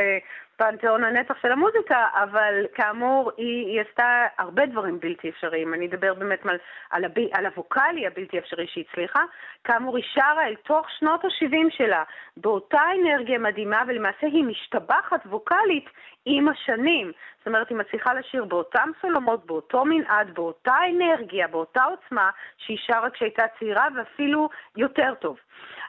[0.63, 5.75] פנתיאון הנצח של המוזיקה, אבל כאמור, היא, היא עשתה הרבה דברים בלתי אפשריים.
[5.75, 6.59] אני אדבר באמת על,
[6.91, 9.23] על, הב, על הווקאלי הבלתי אפשרי שהיא הצליחה.
[9.65, 12.03] כאמור, היא שרה אל תוך שנות ה-70 שלה,
[12.37, 15.91] באותה אנרגיה מדהימה, ולמעשה היא משתבחת ווקאלית
[16.25, 17.13] עם השנים.
[17.39, 23.11] זאת אומרת, היא מצליחה לשיר באותם סולמות, באותו מנעד, באותה אנרגיה, באותה עוצמה, שהיא שרה
[23.11, 25.37] כשהייתה צעירה, ואפילו יותר טוב.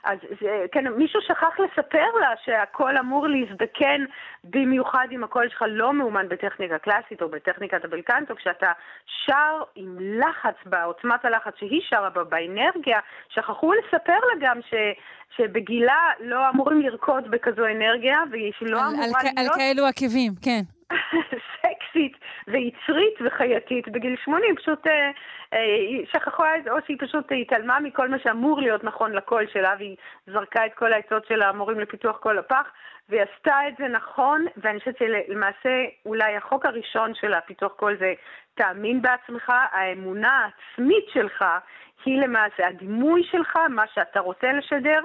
[0.04, 4.06] אז זה, כן, מישהו שכח לספר לה שהקול אמור להזדקן
[4.44, 8.72] במיוחד אם הקול שלך לא מאומן בטכניקה קלאסית או בטכניקת הבלקנטו, כשאתה
[9.26, 13.00] שר עם לחץ, בעוצמת הלחץ שהיא שרה בה, באנרגיה,
[13.30, 14.74] שכחו לספר לה גם ש...
[15.38, 19.38] שבגילה לא אמורים לרקוד בכזו אנרגיה, והיא לא על, אמורה על, להיות...
[19.38, 20.62] על כאלו עקבים, כן.
[21.54, 22.18] סקסית
[22.48, 25.12] ויצרית וחייתית בגיל 80, פשוט אה,
[25.54, 25.60] אה,
[26.12, 29.96] שכחו או שהיא פשוט התעלמה מכל מה שאמור להיות נכון לקול שלה, והיא
[30.28, 32.72] זרקה את כל העצות של המורים לפיתוח קול לפח,
[33.10, 38.14] והיא עשתה את זה נכון, ואני חושבת שלמעשה אולי החוק הראשון של הפיתוח קול זה
[38.56, 41.46] תאמין בעצמך, האמונה העצמית שלך
[42.06, 45.00] היא למעשה הדימוי שלך, מה שאתה רוצה לשדר,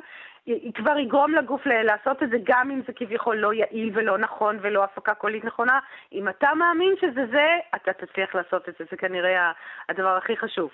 [0.49, 4.59] היא כבר יגרום לגוף לעשות את זה גם אם זה כביכול לא יעיל ולא נכון
[4.62, 5.78] ולא הפקה קולית נכונה.
[6.12, 7.46] אם אתה מאמין שזה זה,
[7.76, 9.53] אתה תצליח לעשות את זה, זה כנראה
[9.88, 10.70] הדבר הכי חשוב.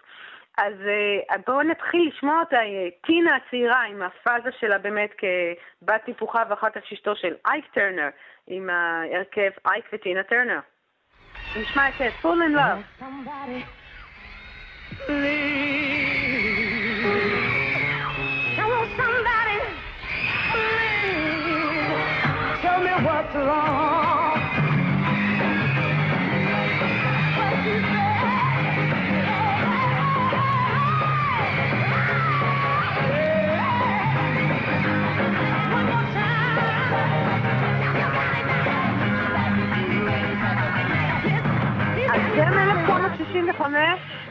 [0.56, 6.42] אז אה, בואו נתחיל לשמוע אותה, אה, טינה הצעירה עם הפאזה שלה באמת כבת טיפוחה
[6.48, 8.08] ואחר כך אשתו של אייק טרנר
[8.46, 10.58] עם ההרכב אייק וטינה טרנר.
[11.56, 13.04] נשמע את Full in Love.
[15.08, 15.53] what's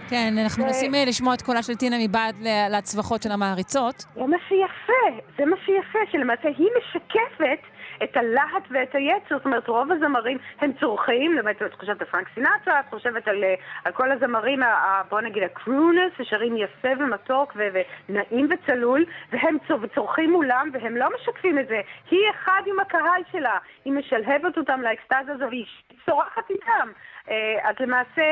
[0.09, 2.35] כן, אנחנו מנסים אה, לשמוע את קולה של טינה מבעד
[2.69, 3.95] להצווחות של המעריצות.
[4.15, 7.72] זה מה שיפה, זה מה שיפה, שלמעשה היא משקפת
[8.03, 12.27] את הלהט ואת היצר, זאת אומרת, רוב הזמרים הם צורכים, באמת, את חושבת על פרנק
[12.35, 14.59] סינטרה, את חושבת על, אה, על כל הזמרים,
[15.09, 19.57] בוא נגיד, הקרונס, ששרים יפה ומתוק ונעים וצלול, והם
[19.95, 21.81] צורכים מולם, והם לא משקפים את זה.
[22.11, 25.65] היא אחד עם הקהל שלה, היא משלהבת אותם לאקסטאזה הזו, והיא
[26.05, 26.89] צורחת איתם.
[27.29, 28.23] אה, אז למעשה,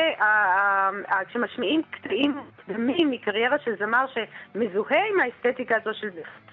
[1.28, 6.10] כשמשמיעים קטעים מוקדמים מקריירה של זמר שמזוהה עם האסתטיקה הזו של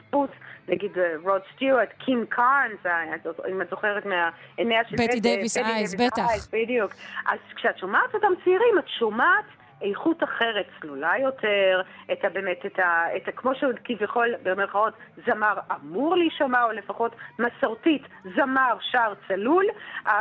[0.09, 0.31] חיפוש,
[0.69, 3.03] נגיד אה, רוד סטיוארט, קים קארנס, אה,
[3.51, 6.27] אם את זוכרת מהעיניים של Bette Davis Eyes, בטח.
[6.53, 6.93] בדיוק.
[7.27, 9.45] אז כשאת שומעת אותם צעירים, את שומעת
[9.83, 11.83] איכות אחרת, צלולה יותר,
[12.13, 14.95] את ה, באמת, את ה, את ה, כמו שהוא כביכול, במרכאות,
[15.27, 18.03] זמר אמור להישמע, או לפחות מסורתית,
[18.37, 19.65] זמר שר צלול,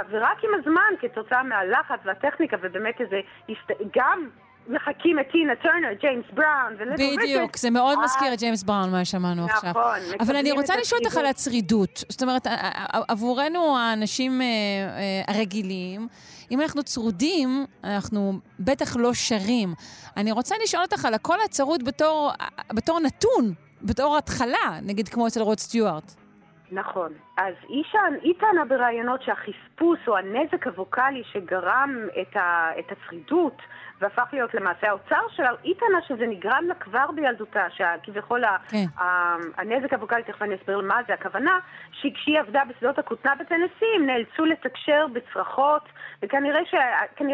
[0.09, 3.19] ורק עם הזמן, כתוצאה מהלחץ והטכניקה, ובאמת איזה,
[3.95, 4.29] גם
[4.69, 7.23] מחקים את טינה טרנר, ג'יימס בראון וליטל...
[7.23, 9.69] בדיוק, זה מאוד מזכיר את ג'יימס בראון, מה ששמענו עכשיו.
[9.69, 9.99] נכון.
[10.19, 12.03] אבל אני רוצה לשאול אותך על הצרידות.
[12.09, 12.47] זאת אומרת,
[13.07, 16.07] עבורנו, האנשים אה, אה, הרגילים,
[16.51, 19.69] אם אנחנו צרודים, אנחנו בטח לא שרים.
[20.17, 22.31] אני רוצה לשאול אותך על הקול הצרוד בתור,
[22.73, 26.11] בתור נתון, בתור התחלה, נגיד כמו אצל רוד סטיוארט.
[26.71, 27.13] נכון.
[27.37, 33.57] אז היא טענה בראיונות שהחספוס או הנזק הווקאלי שגרם את, ה, את הצרידות
[34.01, 38.85] והפך להיות למעשה האוצר שלה, היא טענה שזה נגרם לה כבר בילדותה, שכביכול כן.
[39.57, 41.59] הנזק הווקאלי, תכף אני אסביר מה זה הכוונה,
[41.91, 45.89] שכשהיא עבדה בשדות הכותנה בטנסי, הם נאלצו לתקשר בצרחות,
[46.21, 46.65] וכנראה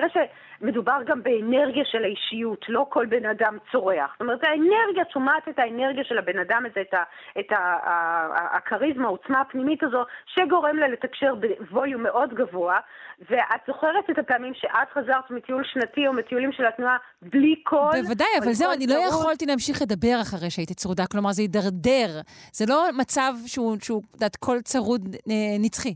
[0.09, 0.17] ש...
[0.63, 4.11] מדובר גם באנרגיה של האישיות, לא כל בן אדם צורח.
[4.11, 7.03] זאת אומרת, האנרגיה, שומעת את האנרגיה של הבן אדם הזה, את, ה,
[7.39, 7.77] את ה,
[8.57, 12.79] הכריזמה, העוצמה הפנימית הזו, שגורם לה לתקשר בווליום מאוד גבוה,
[13.29, 18.01] ואת זוכרת את הפעמים שאת חזרת מטיול שנתי או מטיולים של התנועה בלי קול?
[18.01, 22.21] בוודאי, אבל זהו, אני לא יכולתי להמשיך לדבר אחרי שהייתי צרודה, כלומר זה הידרדר.
[22.53, 25.93] זה לא מצב שהוא, את יודעת, קול צרוד אה, נצחי.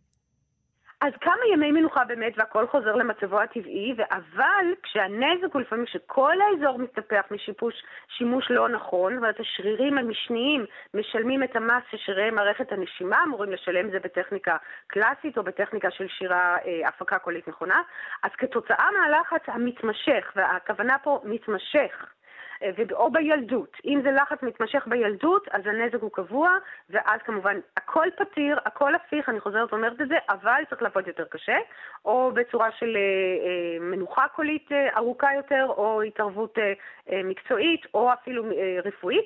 [1.02, 6.80] אז כמה ימי מנוחה באמת והכל חוזר למצבו הטבעי, אבל כשהנזק הוא לפעמים שכל האזור
[6.80, 7.74] מסתפח משיפוש
[8.18, 14.00] שימוש לא נכון, אומרת השרירים המשניים משלמים את המס ששרירי מערכת הנשימה אמורים לשלם זה
[14.00, 17.82] בטכניקה קלאסית או בטכניקה של שירה, אה, הפקה קולית נכונה,
[18.24, 22.06] אז כתוצאה מהלחץ המתמשך, והכוונה פה מתמשך,
[22.91, 23.78] או בילדות.
[23.86, 26.58] אם זה לחץ מתמשך בילדות, אז הנזק הוא קבוע,
[26.89, 31.26] ואז כמובן הכל פתיר, הכל הפיך, אני חוזרת ואומרת את זה, אבל צריך לעבוד יותר
[31.26, 31.58] קשה,
[32.05, 32.97] או בצורה של
[33.80, 36.58] מנוחה קולית ארוכה יותר, או התערבות
[37.24, 38.43] מקצועית, או אפילו
[38.86, 39.26] רפואית.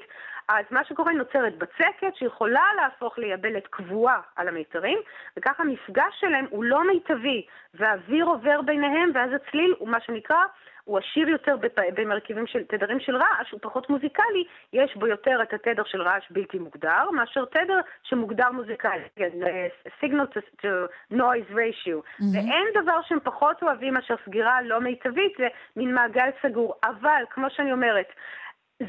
[0.60, 4.97] אז מה שקורה, נוצרת בצקת שיכולה להפוך ליבלת קבועה על המיתרים,
[5.38, 10.43] וככה המפגש שלהם הוא לא מיטבי, והאוויר עובר ביניהם, ואז הצליל הוא מה שנקרא,
[10.84, 11.56] הוא עשיר יותר
[11.95, 14.43] במרכיבים של תדרים של רעש, הוא פחות מוזיקלי,
[14.74, 19.30] יש בו יותר את התדר של רעש בלתי מוגדר, מאשר תדר שמוגדר מוזיקלי, כן,
[19.99, 20.68] signal to, to
[21.14, 21.97] noise ratio.
[21.97, 22.24] Mm-hmm.
[22.34, 26.74] ואין דבר שהם פחות אוהבים מאשר סגירה לא מיטבית, זה מין מעגל סגור.
[26.84, 28.08] אבל, כמו שאני אומרת,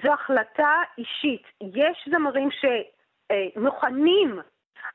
[0.03, 1.43] זו החלטה אישית.
[1.61, 4.41] יש זמרים שמוכנים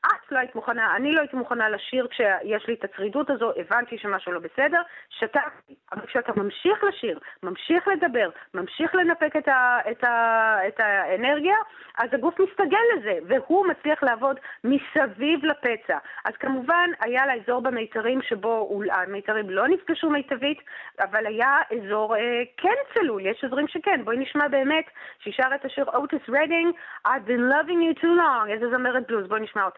[0.06, 3.98] את לא היית מוכנה, אני לא הייתי מוכנה לשיר כשיש לי את הצרידות הזו, הבנתי
[3.98, 5.74] שמשהו לא בסדר, שתקתי.
[5.92, 11.56] אבל כשאתה ממשיך לשיר, ממשיך לדבר, ממשיך לנפק את, ה, את, ה, את האנרגיה,
[11.98, 15.98] אז הגוף מסתגל לזה, והוא מצליח לעבוד מסביב לפצע.
[16.24, 20.58] אז כמובן, היה לה אזור במיתרים שבו המיתרים לא נפגשו מיטבית,
[21.00, 24.00] אבל היה אזור אה, כן צלול, יש אזורים שכן.
[24.04, 24.84] בואי נשמע באמת,
[25.18, 26.74] שהיא שרה את השיר אוטיס רדינג,
[27.06, 29.77] I've been loving you too long, איזה זמרת בלוז, בואי נשמע אותה.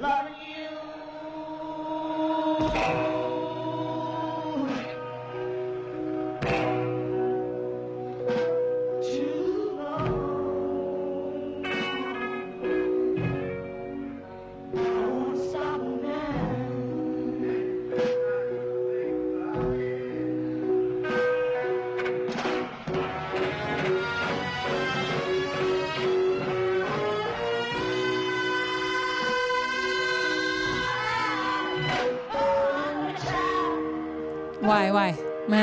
[0.00, 0.24] La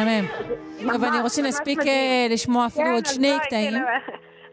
[0.06, 0.28] מהמם.
[0.96, 3.74] אבל אני רוצה להספיק אה, לשמוע אפילו כן, עוד שני קטעים.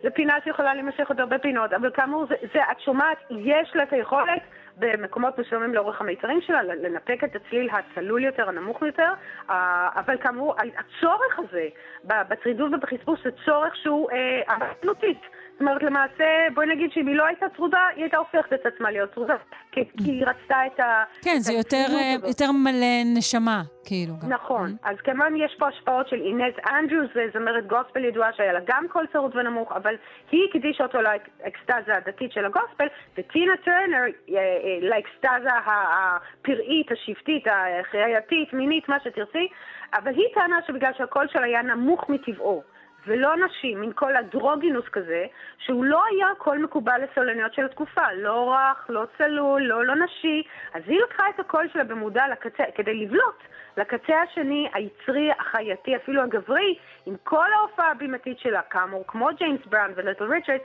[0.03, 3.83] זו פינה שיכולה להימשך עוד הרבה פינות, אבל כאמור, זה, זה, את שומעת, יש לה
[3.83, 4.43] את היכולת
[4.77, 9.13] במקומות מסוימים לאורך המיתרים שלה לנפק את הצליל הצלול יותר, הנמוך יותר,
[9.51, 11.67] אה, אבל כאמור, הצורך הזה
[12.05, 14.09] בצרידות ובחספוס זה צורך שהוא
[14.51, 15.23] אמנותית.
[15.23, 18.67] אה, זאת אומרת, למעשה, בואי נגיד שאם היא לא הייתה צרודה, היא הייתה הופכת את
[18.67, 19.35] עצמה להיות צרודה.
[19.73, 21.05] כי, כי היא רצתה את ה...
[21.23, 24.15] כן, זה יותר, uh, יותר מלא נשמה, כאילו.
[24.23, 24.29] גם.
[24.29, 24.71] נכון.
[24.71, 24.89] Mm-hmm.
[24.91, 29.07] אז כמובן יש פה השפעות של אינז אנדרוז, זמרת גוספל ידועה שהיה לה גם קול
[29.13, 29.95] צרוד ונמוך, אבל
[30.33, 32.87] היא הקדישה אותו לאקסטזה הדתית של הגוספל,
[33.19, 37.45] וטינה טרנר אה, אה, לאקסטזה הפראית, השבטית,
[37.81, 39.49] החייתית, מינית, מה שתרצי,
[39.95, 42.78] אבל היא טענה שבגלל שהקול שלה היה נמוך מטבעו.
[43.07, 45.27] ולא נשים, מין קול אנדרוגינוס כזה,
[45.59, 50.43] שהוא לא היה קול מקובל לסולניות של התקופה, לא רך, לא צלול, לא לא נשי,
[50.75, 53.43] אז היא לקחה את הקול שלה במודע לקצה, כדי לבלוט
[53.79, 56.75] לקצה השני, היצרי, החייתי, אפילו הגברי,
[57.07, 60.59] עם כל ההופעה הבימתית שלה, כאמור, כמו ג'יימס בראון וליטל ריצ'רד,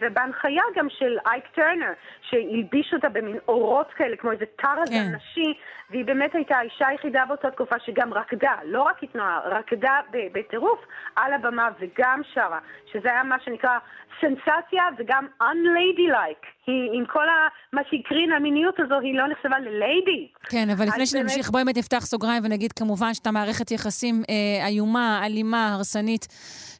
[0.00, 1.92] ובהנחיה גם של אייק טרנר,
[2.22, 5.12] שהלביש אותה במין עורות כאלה, כמו איזה טרזן כן.
[5.16, 5.54] נשי,
[5.90, 10.00] והיא באמת הייתה האישה היחידה באותה תקופה שגם רקדה, לא רק התנועה, רקדה
[10.32, 10.80] בטירוף
[11.16, 12.58] על הבמה וגם שרה,
[12.92, 13.78] שזה היה מה שנקרא
[14.20, 16.46] סנסציה וגם unladylike.
[16.66, 20.28] היא, עם כל ה, מה שהקרין המיניות הזו, היא לא נחשבה לליידי.
[20.42, 21.52] כן, אבל לפני שנמשיך, באמת...
[21.52, 26.26] בואי באמת נפתח סוגריים ונגיד כמובן שאתה מערכת יחסים אה, איומה, אלימה, הרסנית,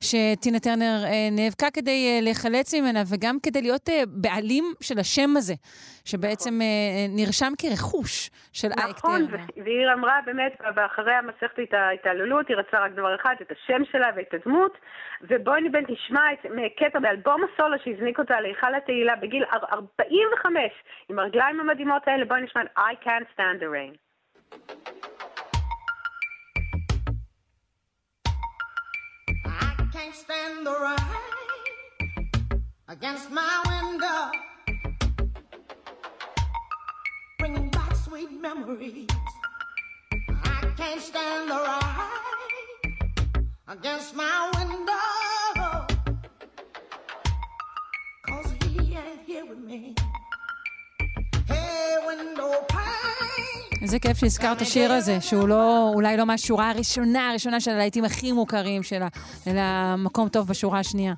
[0.00, 5.30] שטינה טרנר אה, נאבקה כדי אה, להיחלץ ממנה, וגם כדי להיות אה, בעלים של השם
[5.36, 5.54] הזה,
[6.04, 6.60] שבעצם נכון.
[6.60, 9.24] אה, נרשם כרכוש של נכון, אייק טרנר.
[9.24, 14.10] נכון, והיא אמרה באמת, ואחרי המסכת ההתעללות, היא רצה רק דבר אחד, את השם שלה
[14.16, 14.78] ואת הדמות,
[15.22, 16.38] ובואי נבין תשמע את
[16.78, 20.62] קטע באלבום הסולו שהזניק אותה להיכל התהילה בגיל 45,
[21.08, 23.94] עם הרגליים המדהימות האלה, בואי נשמע את I can't stand the rain.
[29.92, 34.30] Can't stand the rain against my window,
[37.38, 39.06] bringing back sweet memories.
[40.44, 45.86] I can't stand the rain against my window.
[48.28, 49.94] Cause he ain't here with me.
[51.46, 52.71] Hey window.
[53.92, 58.04] איזה כיף שהזכרת את השיר הזה, שהוא לא, אולי לא מהשורה הראשונה, הראשונה של הלהיטים
[58.04, 59.08] הכי מוכרים שלה,
[59.46, 59.62] אלא
[59.98, 61.14] מקום טוב בשורה השנייה.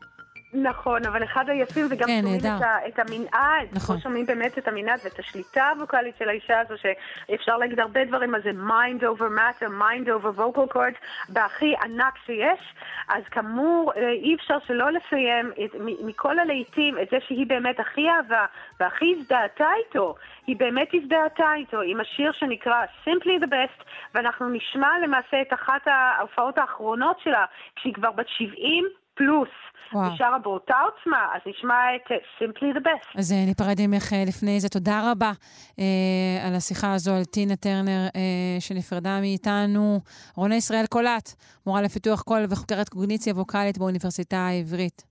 [0.54, 2.40] נכון, אבל אחד היפים זה גם כן, שומעים.
[2.40, 3.96] את, ה, את המנעד, נכון.
[3.96, 8.34] פה שומעים באמת את המנעד ואת השליטה הווקאלית של האישה הזו, שאפשר להגיד הרבה דברים
[8.34, 12.74] על זה, mind over matter, mind over vocal cords, בהכי ענק שיש,
[13.08, 15.70] אז כאמור, אה, אי אפשר שלא לסיים את,
[16.04, 18.46] מכל הלהיטים את זה שהיא באמת הכי אהבה
[18.80, 20.14] והכי הזדהתה איתו,
[20.46, 23.84] היא באמת הזדהתה איתו עם השיר שנקרא Simply the Best,
[24.14, 27.44] ואנחנו נשמע למעשה את אחת ההופעות האחרונות שלה,
[27.76, 28.84] כשהיא כבר בת 70
[29.14, 29.48] פלוס.
[29.92, 30.14] וואו.
[30.14, 33.18] ושרה באותה עוצמה, אז נשמע את אה, Simply the Best.
[33.18, 34.68] אז אה, ניפרד ממך אה, לפני זה.
[34.68, 35.32] תודה רבה
[35.78, 40.00] אה, על השיחה הזו, על טינה טרנר, אה, שנפרדה מאיתנו.
[40.36, 41.28] רונה ישראל קולט,
[41.66, 45.04] מורה לפיתוח קול וחוקרת קוגניציה ווקאלית באוניברסיטה העברית.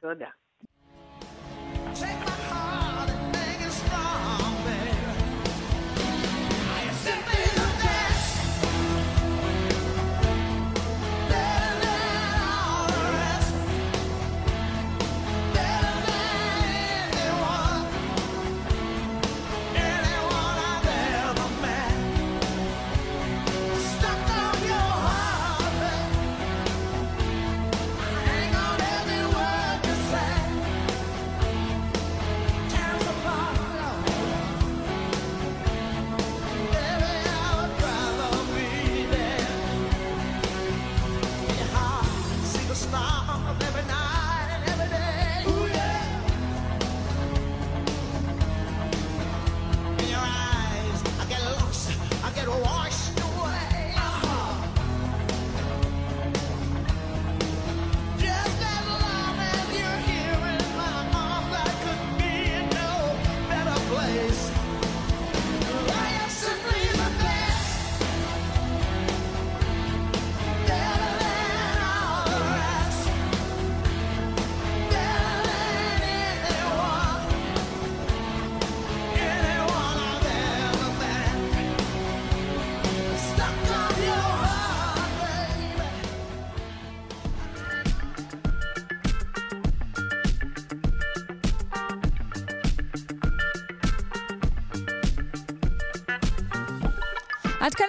[0.00, 0.43] תודה.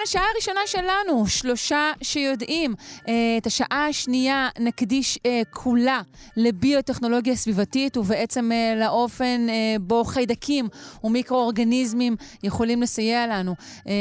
[0.06, 2.76] השעה הראשונה שלנו, שלושה שיודעים.
[3.08, 6.01] אה, את השעה השנייה נקדיש אה, כולה
[6.38, 9.47] לביוטכנולוגיה סביבתית, ובעצם אה, לאופן
[9.82, 10.68] בו חיידקים
[11.03, 13.56] ומיקרואורגניזמים יכולים לסייע לנו.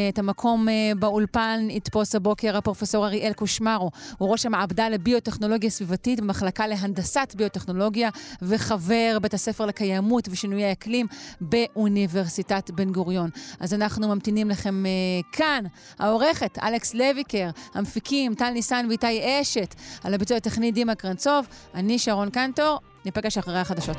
[0.08, 0.66] את המקום
[0.98, 3.90] באולפן יתפוס הבוקר הפרופסור אריאל קושמרו.
[4.18, 8.10] הוא ראש המעבדה לביוטכנולוגיה סביבתית במחלקה להנדסת ביוטכנולוגיה,
[8.42, 11.06] וחבר בית הספר לקיימות ושינויי אקלים
[11.40, 13.30] באוניברסיטת בן גוריון.
[13.60, 14.84] אז אנחנו ממתינים לכם
[15.32, 15.64] כאן.
[15.98, 19.74] העורכת, אלכס לויקר, המפיקים, טל ניסן ואיתי אשת,
[20.04, 23.96] על הביצוע הטכני דימה קרנצוב, אני שרון קנטור, ניפגש אחרי החדשות.